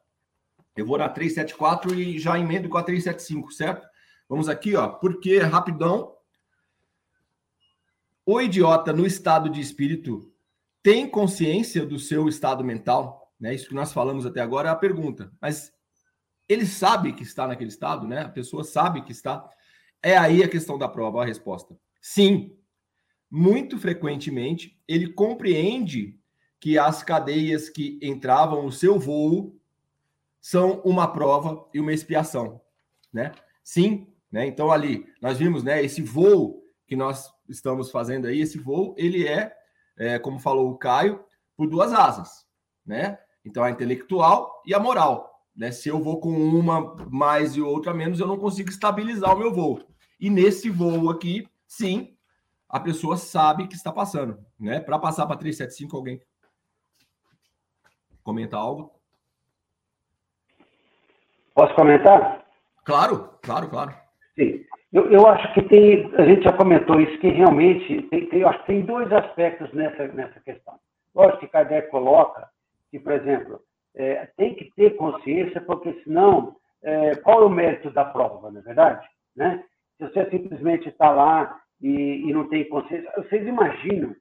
[0.78, 3.88] Eu vou na 374 e já emendo com a 375, certo?
[4.30, 6.16] Vamos aqui, ó, porque rapidão.
[8.24, 10.32] O idiota no estado de espírito
[10.84, 13.34] tem consciência do seu estado mental?
[13.40, 13.56] Né?
[13.56, 15.32] Isso que nós falamos até agora é a pergunta.
[15.42, 15.74] Mas
[16.48, 18.22] ele sabe que está naquele estado, né?
[18.22, 19.50] A pessoa sabe que está.
[20.04, 21.76] É aí a questão da prova, a resposta.
[22.00, 22.56] Sim.
[23.30, 26.18] Muito frequentemente, ele compreende
[26.60, 29.57] que as cadeias que entravam no seu voo
[30.42, 32.62] são uma prova e uma expiação,
[33.12, 33.32] né?
[33.64, 34.46] Sim, né?
[34.46, 35.84] Então ali nós vimos, né?
[35.84, 39.54] Esse voo que nós estamos fazendo aí, esse voo, ele é,
[39.98, 41.24] é como falou o Caio,
[41.56, 42.46] por duas asas,
[42.86, 43.20] né?
[43.44, 45.38] Então a intelectual e a moral.
[45.56, 45.72] Né?
[45.72, 49.52] Se eu vou com uma mais e outra menos, eu não consigo estabilizar o meu
[49.52, 49.82] voo.
[50.20, 52.16] E nesse voo aqui, sim,
[52.70, 54.38] a pessoa sabe que está passando.
[54.60, 54.80] Né?
[54.80, 56.22] Para passar para 375, alguém
[58.24, 58.97] comenta algo?
[61.58, 62.46] Posso comentar?
[62.86, 63.92] Claro, claro, claro.
[64.36, 64.64] Sim.
[64.94, 68.48] Eu, eu acho que tem, a gente já comentou isso, que realmente tem, tem, eu
[68.48, 70.76] acho que tem dois aspectos nessa, nessa questão.
[71.16, 72.48] Lógico que Kardec coloca
[72.92, 73.60] que, por exemplo,
[73.96, 78.60] é, tem que ter consciência, porque senão, é, qual é o mérito da prova, não
[78.60, 79.08] é verdade?
[79.36, 79.64] Né?
[79.98, 84.16] Se você simplesmente está lá e, e, não tem consciência, vocês imaginam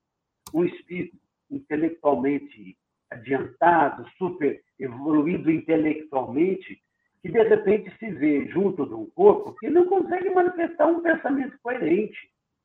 [0.55, 1.19] um espírito
[1.51, 2.79] intelectualmente
[3.11, 6.81] adiantado, super evoluído intelectualmente,
[7.27, 11.59] que de repente se vê junto de um corpo que não consegue manifestar um pensamento
[11.63, 12.19] coerente.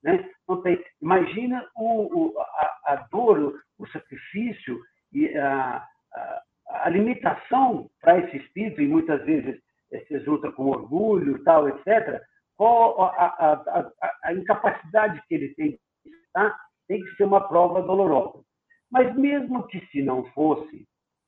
[0.04, 0.30] Né?
[0.48, 4.80] Não tem, imagina o, o a, a, dor, o sacrifício
[5.12, 9.60] e a, a, a limitação para esse espírito, e muitas vezes
[10.08, 12.22] se exulta com orgulho, tal, etc.,
[12.56, 13.92] qual a,
[14.24, 16.56] a, incapacidade que ele tem de estar,
[16.88, 18.44] tem que ser uma prova dolorosa.
[18.90, 20.88] Mas mesmo que se não fosse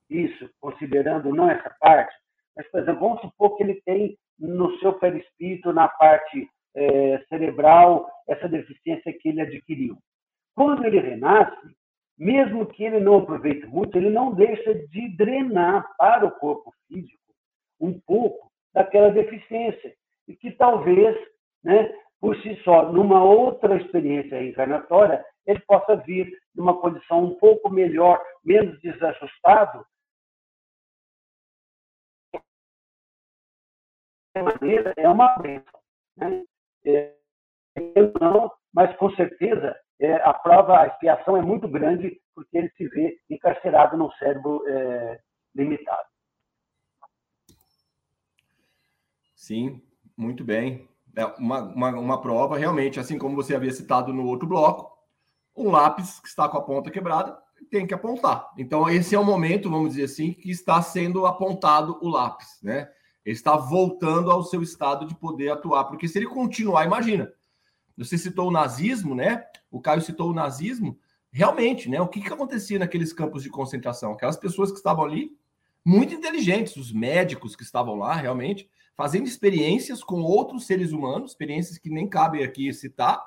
[0.10, 2.14] isso, considerando não essa parte,
[2.56, 8.10] mas, por exemplo, vamos supor que ele tem no seu perispírito, na parte é, cerebral,
[8.28, 9.98] essa deficiência que ele adquiriu.
[10.56, 11.76] Quando ele renasce,
[12.18, 17.18] mesmo que ele não aproveite muito, ele não deixa de drenar para o corpo físico
[17.80, 19.94] um pouco daquela deficiência.
[20.28, 21.18] E que talvez,
[21.64, 27.70] né, por si só, numa outra experiência reencarnatória, ele possa vir numa condição um pouco
[27.70, 29.86] melhor, menos desajustado.
[34.42, 35.80] Maneira, é uma bênção.
[36.18, 36.44] Né?
[36.86, 37.14] É,
[38.20, 42.88] não, mas com certeza é, a prova, a expiação é muito grande porque ele se
[42.88, 45.20] vê encarcerado num cérebro é,
[45.56, 46.08] limitado.
[49.36, 49.82] Sim,
[50.18, 50.88] muito bem.
[51.16, 54.92] É uma, uma, uma prova, realmente, assim como você havia citado no outro bloco,
[55.56, 57.38] um lápis que está com a ponta quebrada
[57.70, 58.52] tem que apontar.
[58.58, 62.90] Então, esse é o momento, vamos dizer assim, que está sendo apontado o lápis, né?
[63.26, 67.32] Ele está voltando ao seu estado de poder atuar, porque se ele continuar, imagina,
[67.98, 69.44] você citou o nazismo, né?
[69.72, 70.98] O Caio citou o nazismo.
[71.32, 72.02] Realmente, né?
[72.02, 74.14] O que, que acontecia naqueles campos de concentração?
[74.14, 75.32] Aquelas pessoas que estavam ali,
[75.86, 81.78] muito inteligentes, os médicos que estavam lá, realmente, fazendo experiências com outros seres humanos, experiências
[81.78, 83.24] que nem cabem aqui citar,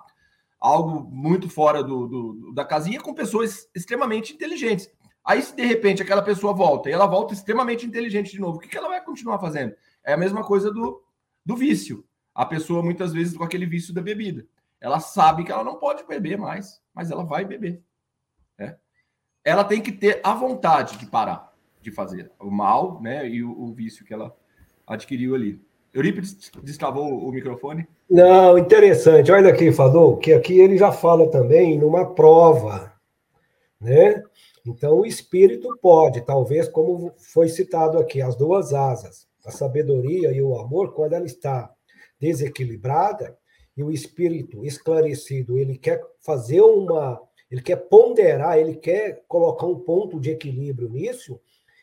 [0.58, 4.90] algo muito fora do, do, da casinha, com pessoas extremamente inteligentes.
[5.24, 8.60] Aí, se de repente aquela pessoa volta e ela volta extremamente inteligente de novo, o
[8.60, 9.74] que, que ela vai continuar fazendo?
[10.06, 11.02] É a mesma coisa do,
[11.44, 12.04] do vício.
[12.34, 14.46] A pessoa, muitas vezes, com aquele vício da bebida.
[14.80, 17.82] Ela sabe que ela não pode beber mais, mas ela vai beber.
[18.58, 18.76] Né?
[19.44, 21.52] Ela tem que ter a vontade de parar
[21.86, 24.36] de fazer o mal né, e o, o vício que ela
[24.86, 25.60] adquiriu ali.
[25.94, 27.86] Eurípides destravou o microfone?
[28.10, 29.32] Não, interessante.
[29.32, 32.92] Olha aqui, Fadou, que aqui ele já fala também numa prova,
[33.80, 34.22] né?
[34.66, 40.42] Então, o espírito pode, talvez, como foi citado aqui, as duas asas, a sabedoria e
[40.42, 41.72] o amor, quando ela está
[42.20, 43.38] desequilibrada,
[43.76, 47.20] e o espírito esclarecido, ele quer fazer uma,
[47.50, 51.38] ele quer ponderar, ele quer colocar um ponto de equilíbrio nisso,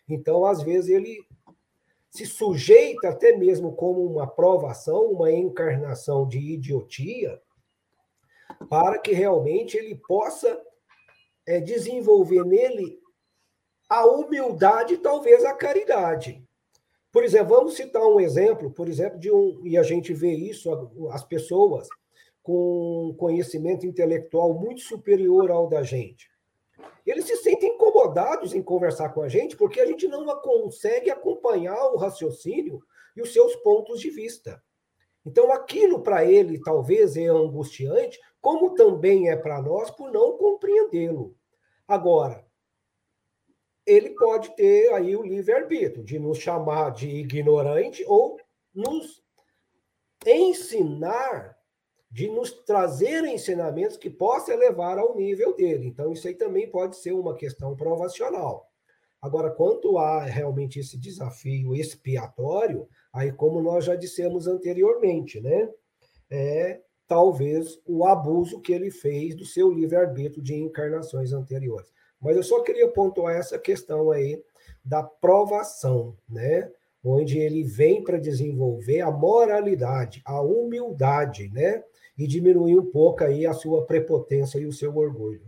[0.09, 1.20] então às vezes ele
[2.09, 7.39] se sujeita até mesmo como uma provação, uma encarnação de idiotia,
[8.70, 10.61] para que realmente ele possa
[11.45, 12.99] é, desenvolver nele
[13.89, 16.43] a humildade talvez a caridade.
[17.14, 20.68] Por exemplo, vamos citar um exemplo, por exemplo, de um, e a gente vê isso,
[21.11, 21.88] as pessoas,
[22.41, 26.28] com conhecimento intelectual muito superior ao da gente.
[27.05, 31.91] Eles se sentem incomodados em conversar com a gente porque a gente não consegue acompanhar
[31.91, 32.82] o raciocínio
[33.16, 34.59] e os seus pontos de vista.
[35.24, 41.36] Então, aquilo para ele talvez é angustiante, como também é para nós por não compreendê-lo.
[41.88, 42.43] Agora,
[43.86, 48.40] ele pode ter aí o livre-arbítrio de nos chamar de ignorante ou
[48.74, 49.22] nos
[50.26, 51.58] ensinar,
[52.10, 55.88] de nos trazer ensinamentos que possam levar ao nível dele.
[55.88, 58.70] Então, isso aí também pode ser uma questão provacional.
[59.22, 65.70] Agora, quanto a realmente esse desafio expiatório, aí como nós já dissemos anteriormente, né?
[66.30, 71.92] É talvez o abuso que ele fez do seu livre-arbítrio de encarnações anteriores.
[72.24, 74.41] Mas eu só queria pontuar essa questão aí
[74.84, 76.71] da provação, né?
[77.03, 81.84] Onde ele vem para desenvolver a moralidade, a humildade, né?
[82.17, 85.41] E diminuir um pouco aí a sua prepotência e o seu orgulho.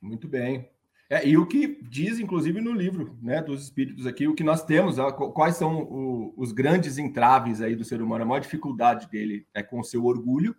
[0.00, 0.68] Muito bem.
[1.08, 4.64] É, e o que diz, inclusive, no livro né, dos espíritos aqui, o que nós
[4.64, 4.96] temos,
[5.34, 9.62] quais são o, os grandes entraves aí do ser humano, a maior dificuldade dele é
[9.62, 10.56] com o seu orgulho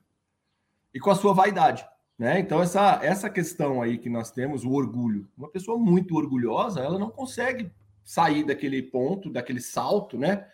[0.93, 1.84] e com a sua vaidade.
[2.24, 2.39] Né?
[2.39, 5.28] Então, essa, essa questão aí que nós temos, o orgulho.
[5.38, 7.69] Uma pessoa muito orgulhosa, ela não consegue
[8.01, 10.47] sair daquele ponto, daquele salto, né?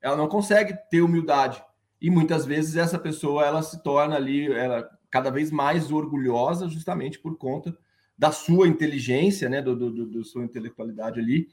[0.00, 1.62] Ela não consegue ter humildade.
[2.00, 7.20] E muitas vezes essa pessoa ela se torna ali ela cada vez mais orgulhosa justamente
[7.20, 7.78] por conta
[8.18, 11.46] da sua inteligência, né, do, do, do sua intelectualidade ali,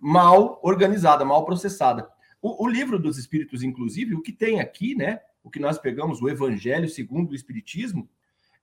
[0.00, 2.08] mal organizada, mal processada.
[2.42, 6.20] O, o, livro dos Espíritos, inclusive, o que tem aqui, né, o que nós pegamos,
[6.20, 8.08] o Evangelho segundo o Espiritismo,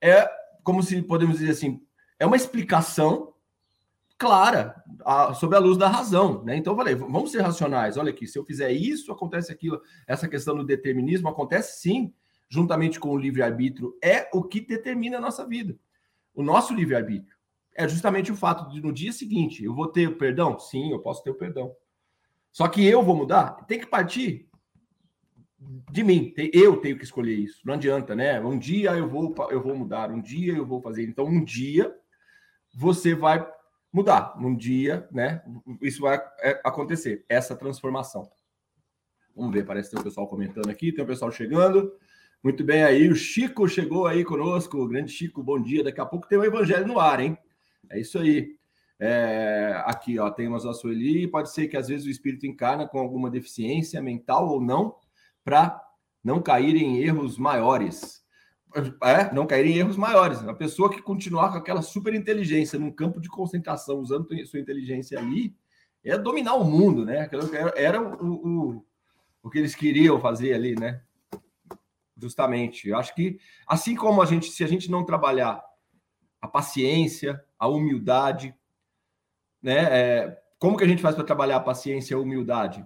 [0.04, 0.30] é
[0.64, 1.82] como se podemos dizer assim,
[2.20, 3.34] é uma explicação
[4.18, 4.76] clara
[5.06, 6.58] a, sob a luz da razão, né?
[6.58, 7.98] Então eu falei, vamos ser racionais.
[7.98, 9.82] Olha aqui, se eu fizer isso, acontece aquilo.
[10.06, 12.14] Essa questão do determinismo acontece sim,
[12.50, 15.76] juntamente com o livre-arbítrio, é o que determina a nossa vida.
[16.34, 17.36] O nosso livre-arbítrio
[17.76, 20.60] é justamente o fato de no dia seguinte eu vou ter o perdão?
[20.60, 21.74] Sim, eu posso ter o perdão.
[22.52, 23.66] Só que eu vou mudar?
[23.68, 24.48] Tem que partir
[25.92, 26.34] de mim.
[26.54, 27.62] Eu tenho que escolher isso.
[27.66, 28.40] Não adianta, né?
[28.40, 31.04] Um dia eu vou, eu vou mudar, um dia eu vou fazer.
[31.04, 31.94] Então, um dia
[32.74, 33.48] você vai
[33.92, 34.36] mudar.
[34.40, 35.44] Um dia, né?
[35.82, 38.30] Isso vai é, acontecer, essa transformação.
[39.36, 41.92] Vamos ver, parece que tem o pessoal comentando aqui, tem o pessoal chegando.
[42.44, 45.84] Muito bem aí, o Chico chegou aí conosco, o grande Chico, bom dia.
[45.84, 47.38] Daqui a pouco tem o Evangelho no ar, hein?
[47.90, 48.56] É isso aí.
[49.00, 51.28] É, aqui, ó, temos a Sueli.
[51.28, 54.96] Pode ser que às vezes o espírito encarna com alguma deficiência mental ou não,
[55.44, 55.82] para
[56.24, 58.24] não cair em erros maiores.
[59.04, 60.40] É, não cair em erros maiores.
[60.48, 65.20] A pessoa que continuar com aquela super inteligência num campo de concentração, usando sua inteligência
[65.20, 65.56] ali,
[66.04, 67.30] é dominar o mundo, né?
[67.76, 68.86] Era o, o,
[69.44, 71.02] o que eles queriam fazer ali, né?
[72.18, 72.90] Justamente.
[72.90, 75.64] Eu acho que, assim como a gente, se a gente não trabalhar
[76.42, 78.56] a paciência, a humildade,
[79.62, 79.88] né?
[79.92, 82.86] É, como que a gente faz para trabalhar a paciência e a humildade?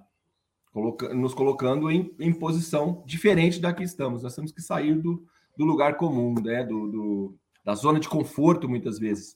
[0.78, 4.22] Coloca, nos colocando em, em, posição diferente da que estamos.
[4.22, 5.24] Nós temos que sair do,
[5.58, 6.64] do lugar comum, né?
[6.64, 9.36] do, do, da zona de conforto, muitas vezes.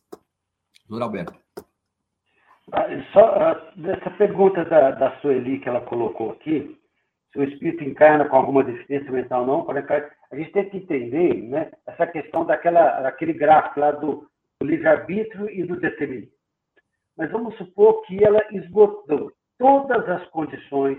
[0.88, 1.34] Doutor Alberto.
[2.72, 6.78] Ah, só ah, dessa pergunta da, da Sueli que ela colocou aqui,
[7.34, 11.42] se o espírito encarna com alguma deficiência mental ou não, a gente tem que entender
[11.42, 14.28] né, essa questão daquela, daquele gráfico lá do,
[14.60, 16.36] do livre-arbítrio e do determinismo.
[17.18, 20.98] Mas vamos supor que ela esgotou todas as condições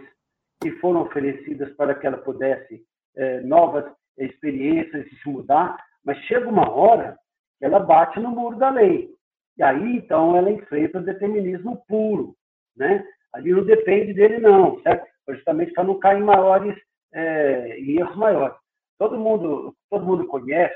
[0.62, 2.82] que foram oferecidas para que ela pudesse
[3.16, 3.84] é, novas
[4.16, 7.18] experiências e se mudar, mas chega uma hora
[7.58, 9.10] que ela bate no muro da lei.
[9.56, 12.34] E aí, então, ela enfrenta o determinismo puro,
[12.76, 13.04] né?
[13.32, 15.06] Ali não depende dele, não, certo?
[15.28, 16.76] Justamente para não cair em maiores,
[17.12, 18.56] é, em erros maiores.
[18.98, 20.74] Todo mundo, todo mundo conhece,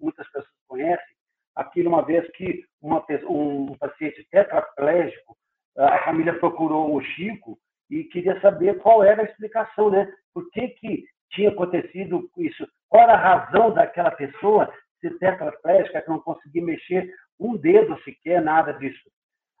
[0.00, 1.16] muitas pessoas conhecem,
[1.54, 5.36] aquilo uma vez que uma, um paciente tetraplégico,
[5.76, 7.58] a família procurou o Chico
[7.92, 10.10] e queria saber qual era a explicação, né?
[10.32, 12.66] Por que, que tinha acontecido isso?
[12.88, 18.40] Qual era a razão daquela pessoa ser tetraplégica, que não conseguia mexer um dedo sequer,
[18.40, 19.10] nada disso?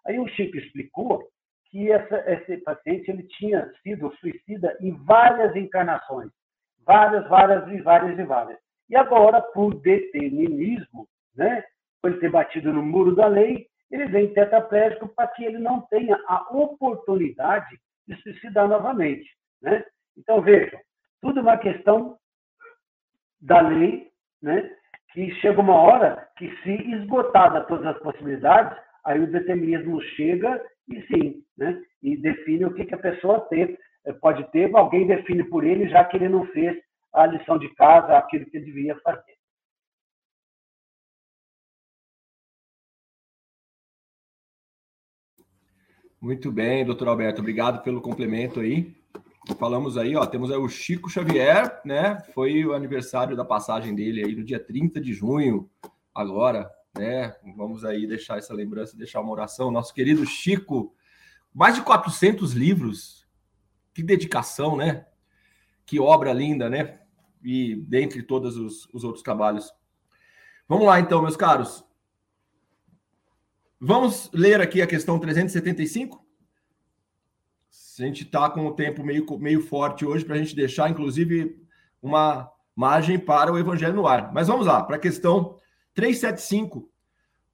[0.06, 1.28] Aí o Chico explicou
[1.66, 6.30] que essa, esse paciente ele tinha sido suicida em várias encarnações,
[6.86, 8.58] várias, várias e várias e várias.
[8.88, 11.06] E agora, por determinismo,
[11.36, 11.62] né,
[12.00, 15.82] por ele ter batido no muro da lei, ele vem tetraplégico para que ele não
[15.82, 19.28] tenha a oportunidade de suicidar novamente.
[19.60, 19.84] Né?
[20.16, 20.78] Então, vejam,
[21.20, 22.16] tudo uma questão
[23.40, 24.10] da lei,
[24.42, 24.70] né?
[25.12, 31.02] que chega uma hora que, se esgotada todas as possibilidades, aí o determinismo chega e
[31.02, 31.82] sim, né?
[32.02, 33.78] e define o que, que a pessoa tem,
[34.20, 36.76] pode ter, alguém define por ele, já que ele não fez
[37.12, 39.31] a lição de casa, aquilo que ele devia fazer.
[46.22, 48.94] Muito bem, doutor Alberto, obrigado pelo complemento aí.
[49.58, 52.22] Falamos aí, ó, temos aí o Chico Xavier, né?
[52.32, 55.68] Foi o aniversário da passagem dele aí no dia 30 de junho,
[56.14, 57.34] agora, né?
[57.56, 59.72] Vamos aí deixar essa lembrança, deixar uma oração.
[59.72, 60.94] Nosso querido Chico,
[61.52, 63.26] mais de 400 livros,
[63.92, 65.04] que dedicação, né?
[65.84, 67.00] Que obra linda, né?
[67.42, 69.74] E dentre todos os, os outros trabalhos.
[70.68, 71.84] Vamos lá, então, meus caros.
[73.84, 76.24] Vamos ler aqui a questão 375?
[77.98, 81.60] A gente está com o tempo meio, meio forte hoje para a gente deixar, inclusive,
[82.00, 84.32] uma margem para o Evangelho no ar.
[84.32, 85.58] Mas vamos lá, para a questão
[85.94, 86.88] 375.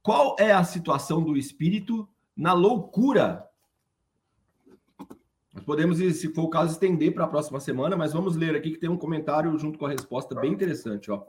[0.03, 2.07] Qual é a situação do espírito
[2.37, 3.43] na loucura?
[5.51, 8.69] Nós podemos, se for o caso, estender para a próxima semana, mas vamos ler aqui
[8.69, 11.09] que tem um comentário junto com a resposta bem interessante.
[11.09, 11.23] Ó.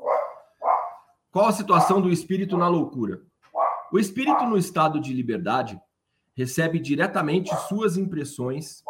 [1.32, 3.29] Qual a situação do espírito na loucura?
[3.92, 5.80] O espírito no estado de liberdade
[6.32, 8.84] recebe diretamente suas impressões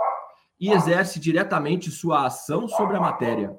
[0.59, 3.59] e exerce diretamente sua ação sobre a matéria.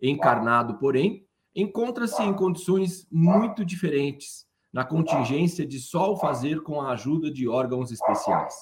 [0.00, 1.26] Encarnado, porém,
[1.56, 7.48] encontra-se em condições muito diferentes, na contingência de só o fazer com a ajuda de
[7.48, 8.54] órgãos especiais.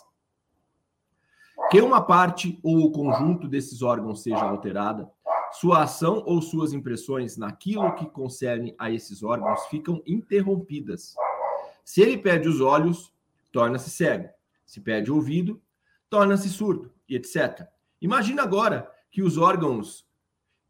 [1.69, 5.11] Que uma parte ou o conjunto desses órgãos seja alterada,
[5.53, 11.17] sua ação ou suas impressões naquilo que concerne a esses órgãos ficam interrompidas
[11.85, 13.13] se ele perde os olhos,
[13.53, 14.29] torna-se cego.
[14.65, 15.61] Se perde o ouvido,
[16.09, 17.67] torna-se surdo, e etc.
[18.01, 20.07] Imagina agora que os órgãos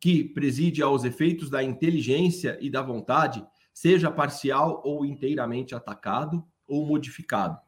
[0.01, 6.87] que preside aos efeitos da inteligência e da vontade seja parcial ou inteiramente atacado ou
[6.87, 7.59] modificado.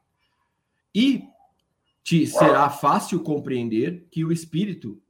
[0.95, 1.25] E
[2.03, 5.01] te será fácil compreender que o espírito,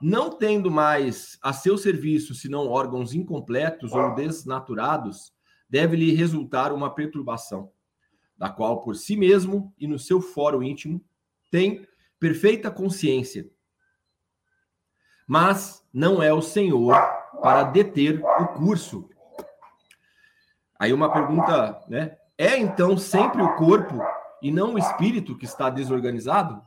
[0.00, 5.32] não tendo mais a seu serviço senão órgãos incompletos ou desnaturados,
[5.72, 7.72] deve lhe resultar uma perturbação
[8.36, 11.02] da qual por si mesmo e no seu fórum íntimo
[11.50, 11.88] tem
[12.20, 13.48] perfeita consciência.
[15.26, 16.94] Mas não é o Senhor
[17.40, 19.08] para deter o curso.
[20.78, 22.18] Aí uma pergunta, né?
[22.36, 23.98] É então sempre o corpo
[24.42, 26.60] e não o espírito que está desorganizado?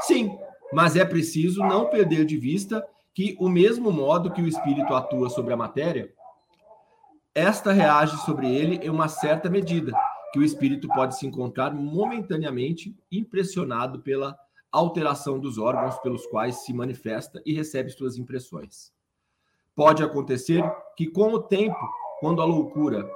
[0.00, 0.36] Sim,
[0.72, 5.30] mas é preciso não perder de vista que o mesmo modo que o espírito atua
[5.30, 6.12] sobre a matéria,
[7.34, 9.92] esta reage sobre ele em uma certa medida,
[10.32, 14.38] que o espírito pode se encontrar momentaneamente impressionado pela
[14.70, 18.92] alteração dos órgãos pelos quais se manifesta e recebe suas impressões.
[19.74, 20.62] Pode acontecer
[20.96, 21.78] que, com o tempo,
[22.20, 23.08] quando a loucura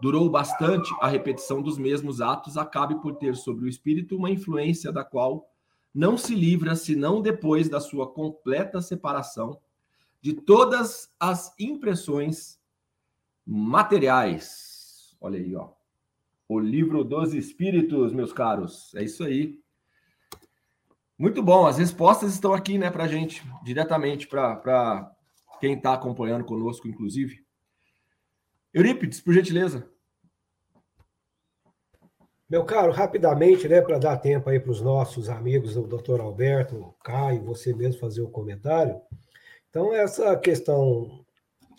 [0.00, 4.92] durou bastante, a repetição dos mesmos atos acabe por ter sobre o espírito uma influência
[4.92, 5.48] da qual
[5.94, 9.60] não se livra senão depois da sua completa separação
[10.20, 12.61] de todas as impressões
[13.46, 15.16] materiais.
[15.20, 15.70] Olha aí, ó.
[16.48, 18.94] O livro dos espíritos, meus caros.
[18.94, 19.60] É isso aí.
[21.18, 21.66] Muito bom.
[21.66, 25.14] As respostas estão aqui, né, para gente, diretamente para
[25.60, 27.44] quem está acompanhando conosco, inclusive.
[28.74, 29.88] Eurípides, por gentileza.
[32.50, 36.76] Meu caro, rapidamente, né, para dar tempo aí para os nossos amigos, o doutor Alberto,
[36.76, 39.00] o Caio, você mesmo fazer o comentário.
[39.70, 41.24] Então, essa questão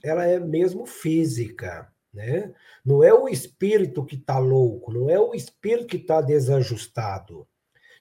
[0.04, 2.54] ela é mesmo física, né?
[2.86, 7.48] Não é o espírito que está louco, não é o espírito que está desajustado.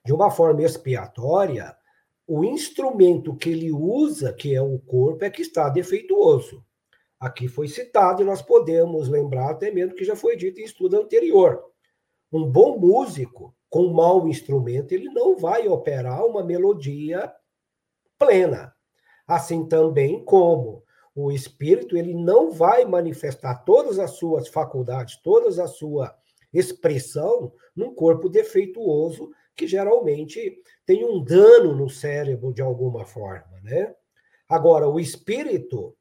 [0.04, 1.74] De uma forma expiatória,
[2.26, 6.64] o instrumento que ele usa, que é o corpo, é que está defeituoso.
[7.20, 10.98] Aqui foi citado e nós podemos lembrar até mesmo que já foi dito em estudo
[10.98, 11.62] anterior.
[12.32, 17.32] Um bom músico com um mau instrumento, ele não vai operar uma melodia
[18.18, 18.74] plena.
[19.26, 20.82] Assim também como
[21.14, 26.14] o espírito ele não vai manifestar todas as suas faculdades, todas a sua
[26.52, 33.94] expressão num corpo defeituoso que geralmente tem um dano no cérebro de alguma forma, né?
[34.48, 35.96] Agora, o espírito,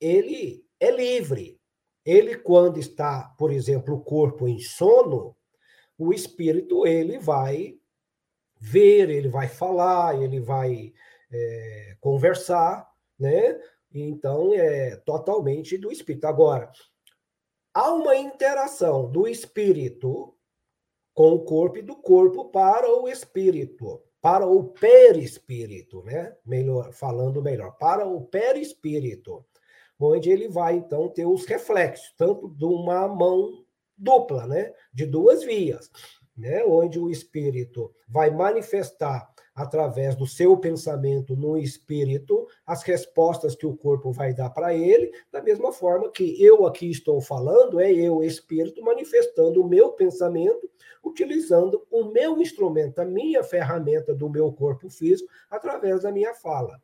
[0.00, 1.60] ele é livre.
[2.04, 5.36] Ele quando está, por exemplo, o corpo em sono,
[5.96, 7.76] o espírito ele vai
[8.58, 10.92] ver, ele vai falar, ele vai
[11.32, 12.88] é, conversar,
[13.18, 13.58] né?
[13.94, 16.26] Então, é totalmente do espírito.
[16.26, 16.70] Agora,
[17.74, 20.34] há uma interação do espírito
[21.14, 26.36] com o corpo e do corpo para o espírito, para o perispírito, né?
[26.44, 29.44] Melhor, falando melhor, para o perispírito,
[29.98, 33.64] onde ele vai então ter os reflexos, tanto de uma mão
[33.96, 34.72] dupla, né?
[34.92, 35.90] De duas vias,
[36.36, 36.64] né?
[36.64, 43.76] Onde o espírito vai manifestar através do seu pensamento no espírito, as respostas que o
[43.76, 48.22] corpo vai dar para ele, da mesma forma que eu aqui estou falando, é eu,
[48.22, 50.70] espírito, manifestando o meu pensamento,
[51.04, 56.80] utilizando o meu instrumento, a minha ferramenta do meu corpo físico, através da minha fala.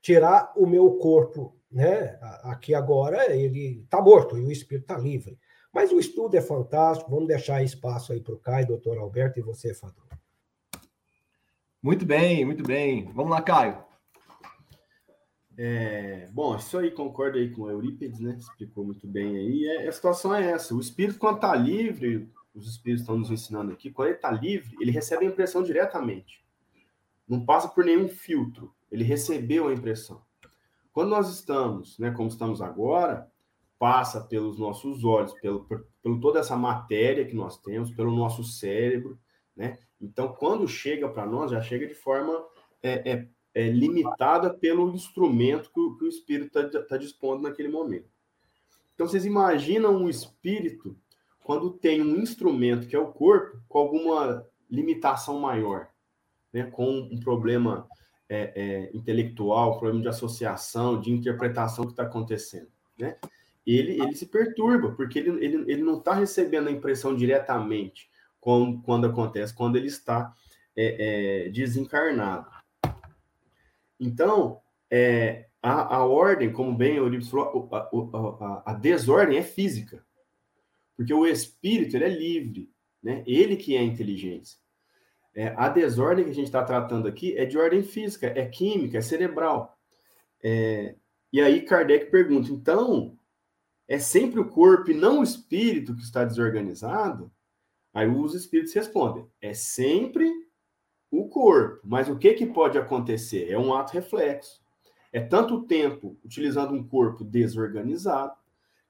[0.00, 2.18] Tirar o meu corpo, né?
[2.42, 5.38] Aqui agora ele está morto e o espírito está livre.
[5.72, 9.42] Mas o estudo é fantástico, vamos deixar espaço aí para o Caio, doutor Alberto, e
[9.42, 10.09] você, Fador.
[11.82, 13.10] Muito bem, muito bem.
[13.14, 13.82] Vamos lá, Caio.
[15.56, 18.36] É, bom, isso aí concordo aí com o Eurípides, né?
[18.38, 19.66] Explicou muito bem aí.
[19.66, 23.72] É, a situação é essa: o espírito, quando está livre, os espíritos estão nos ensinando
[23.72, 26.44] aqui, quando ele está livre, ele recebe a impressão diretamente.
[27.26, 28.74] Não passa por nenhum filtro.
[28.90, 30.20] Ele recebeu a impressão.
[30.92, 33.30] Quando nós estamos, né, como estamos agora,
[33.78, 38.44] passa pelos nossos olhos, pelo, por, pelo toda essa matéria que nós temos, pelo nosso
[38.44, 39.18] cérebro,
[39.56, 39.78] né?
[40.00, 42.42] Então, quando chega para nós, já chega de forma
[42.82, 47.68] é, é, é limitada pelo instrumento que o, que o espírito está tá dispondo naquele
[47.68, 48.08] momento.
[48.94, 50.96] Então, vocês imaginam um espírito
[51.42, 55.88] quando tem um instrumento, que é o corpo, com alguma limitação maior,
[56.52, 56.64] né?
[56.64, 57.88] com um problema
[58.28, 62.68] é, é, intelectual, problema de associação, de interpretação que está acontecendo.
[62.98, 63.16] Né?
[63.66, 68.09] Ele, ele se perturba, porque ele, ele, ele não está recebendo a impressão diretamente
[68.40, 70.34] como, quando acontece, quando ele está
[70.76, 72.46] é, é, desencarnado.
[73.98, 74.60] Então,
[74.90, 80.04] é, a, a, ordem, como bem o Eurípides falou, a, a, a, desordem é física,
[80.96, 82.70] porque o espírito ele é livre,
[83.02, 83.22] né?
[83.26, 84.58] ele que é a inteligência.
[85.34, 88.98] É, a desordem que a gente está tratando aqui é de ordem física, é química,
[88.98, 89.78] é cerebral.
[90.42, 90.96] É,
[91.32, 93.16] e aí Kardec pergunta, então,
[93.86, 97.30] é sempre o corpo e não o espírito que está desorganizado?
[97.92, 100.30] Aí os espíritos respondem: é sempre
[101.10, 101.80] o corpo.
[101.84, 103.50] Mas o que, que pode acontecer?
[103.50, 104.60] É um ato reflexo.
[105.12, 108.32] É tanto tempo utilizando um corpo desorganizado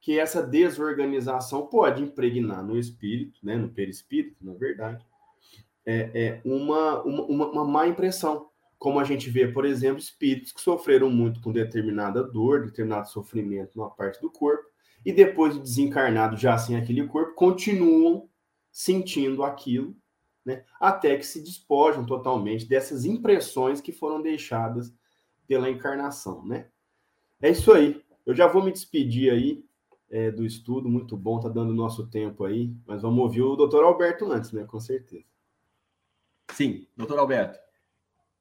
[0.00, 5.04] que essa desorganização pode impregnar no espírito, né, no perispírito, na verdade,
[5.84, 8.48] é, é uma, uma, uma má impressão.
[8.78, 13.76] Como a gente vê, por exemplo, espíritos que sofreram muito com determinada dor, determinado sofrimento
[13.76, 14.64] numa parte do corpo,
[15.04, 18.26] e depois de desencarnado, já sem aquele corpo, continuam
[18.70, 19.96] sentindo aquilo,
[20.44, 24.94] né, até que se despojam totalmente dessas impressões que foram deixadas
[25.46, 26.68] pela encarnação, né?
[27.42, 28.02] É isso aí.
[28.24, 29.64] Eu já vou me despedir aí
[30.10, 33.84] é, do estudo, muito bom, tá dando nosso tempo aí, mas vamos ouvir o doutor
[33.84, 34.64] Alberto antes, né?
[34.64, 35.24] Com certeza.
[36.52, 37.58] Sim, doutor Alberto.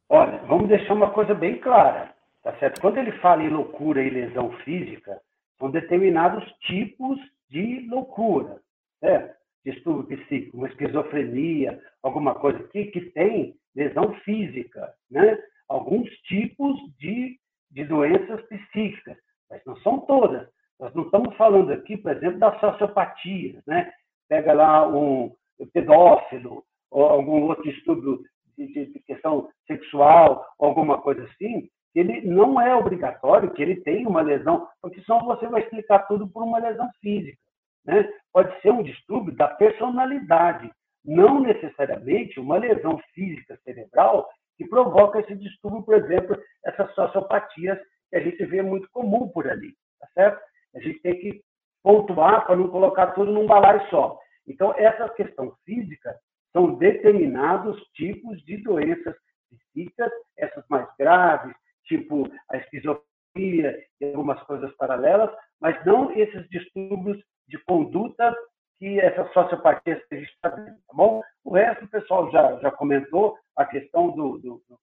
[0.10, 2.14] Olha, vamos deixar uma coisa bem clara,
[2.44, 2.82] tá certo?
[2.82, 5.22] Quando ele fala em loucura e lesão física,
[5.60, 7.20] são determinados tipos
[7.50, 8.62] de loucura,
[9.00, 9.39] certo?
[9.66, 15.38] Distúrbio psíquico, uma esquizofrenia, alguma coisa que, que tem lesão física, né?
[15.68, 17.38] Alguns tipos de,
[17.72, 19.18] de doenças psíquicas,
[19.50, 20.48] mas não são todas.
[20.80, 23.92] Nós não estamos falando aqui, por exemplo, da sociopatia, né?
[24.28, 25.36] Pega lá um
[25.74, 32.76] pedófilo ou algum outro de, de, de questão sexual, alguma coisa assim, ele não é
[32.76, 36.90] obrigatório que ele tenha uma lesão, porque senão você vai explicar tudo por uma lesão
[37.02, 37.38] física.
[37.86, 38.08] Né?
[38.32, 40.72] Pode ser um distúrbio da personalidade,
[41.04, 44.28] não necessariamente uma lesão física cerebral
[44.58, 49.50] que provoca esse distúrbio, por exemplo, essas sociopatias que a gente vê muito comum por
[49.50, 50.42] ali, tá certo?
[50.76, 51.42] A gente tem que
[51.82, 54.20] pontuar para não colocar tudo num balaio só.
[54.48, 56.16] Então, essa questão física
[56.52, 59.16] são determinados tipos de doenças
[59.50, 61.56] psíquicas, essas mais graves,
[61.86, 65.30] tipo a esquizofrenia e algumas coisas paralelas,
[65.62, 67.18] mas não esses distúrbios
[67.50, 68.34] de conduta
[68.78, 71.22] que essa sociopatia está vendo, tá bom?
[71.44, 74.80] O resto o pessoal já, já comentou, a questão do, do, do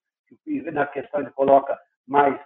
[0.73, 2.39] na questão ele coloca mais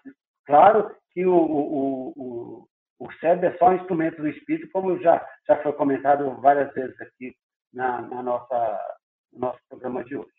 [0.47, 2.69] claro que o, o, o,
[3.01, 7.01] o cérebro é só um instrumento do espírito, como já, já foi comentado várias vezes
[7.01, 7.35] aqui
[7.73, 8.97] na, na nossa,
[9.33, 10.31] no nosso programa de hoje.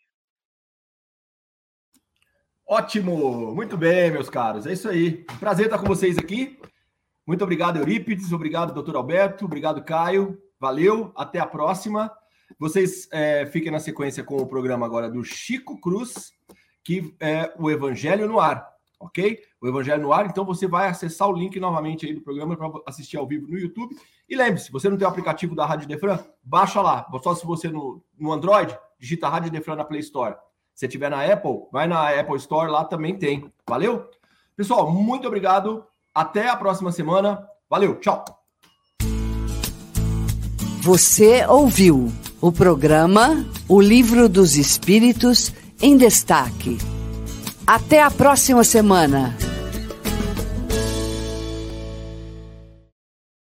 [2.66, 4.66] Ótimo, muito bem, meus caros.
[4.66, 5.24] É isso aí.
[5.38, 6.58] Prazer estar com vocês aqui.
[7.26, 8.32] Muito obrigado, Eurípides.
[8.32, 9.44] Obrigado, doutor Alberto.
[9.44, 10.38] Obrigado, Caio.
[10.58, 11.12] Valeu.
[11.16, 12.10] Até a próxima.
[12.58, 16.32] Vocês é, fiquem na sequência com o programa agora do Chico Cruz,
[16.84, 18.68] que é o Evangelho no Ar,
[19.00, 19.40] ok?
[19.60, 20.26] O Evangelho no Ar.
[20.26, 23.58] Então você vai acessar o link novamente aí do programa para assistir ao vivo no
[23.58, 23.96] YouTube.
[24.28, 26.18] E lembre-se, você não tem o aplicativo da Rádio Defran?
[26.42, 27.06] Baixa lá.
[27.22, 30.36] Só se você no, no Android, digita Rádio Defran na Play Store.
[30.74, 33.52] Se tiver na Apple, vai na Apple Store, lá também tem.
[33.68, 34.08] Valeu?
[34.56, 35.84] Pessoal, muito obrigado.
[36.14, 37.46] Até a próxima semana.
[37.68, 38.24] Valeu, tchau.
[40.82, 46.78] Você ouviu o programa O Livro dos Espíritos em Destaque.
[47.66, 49.36] Até a próxima semana.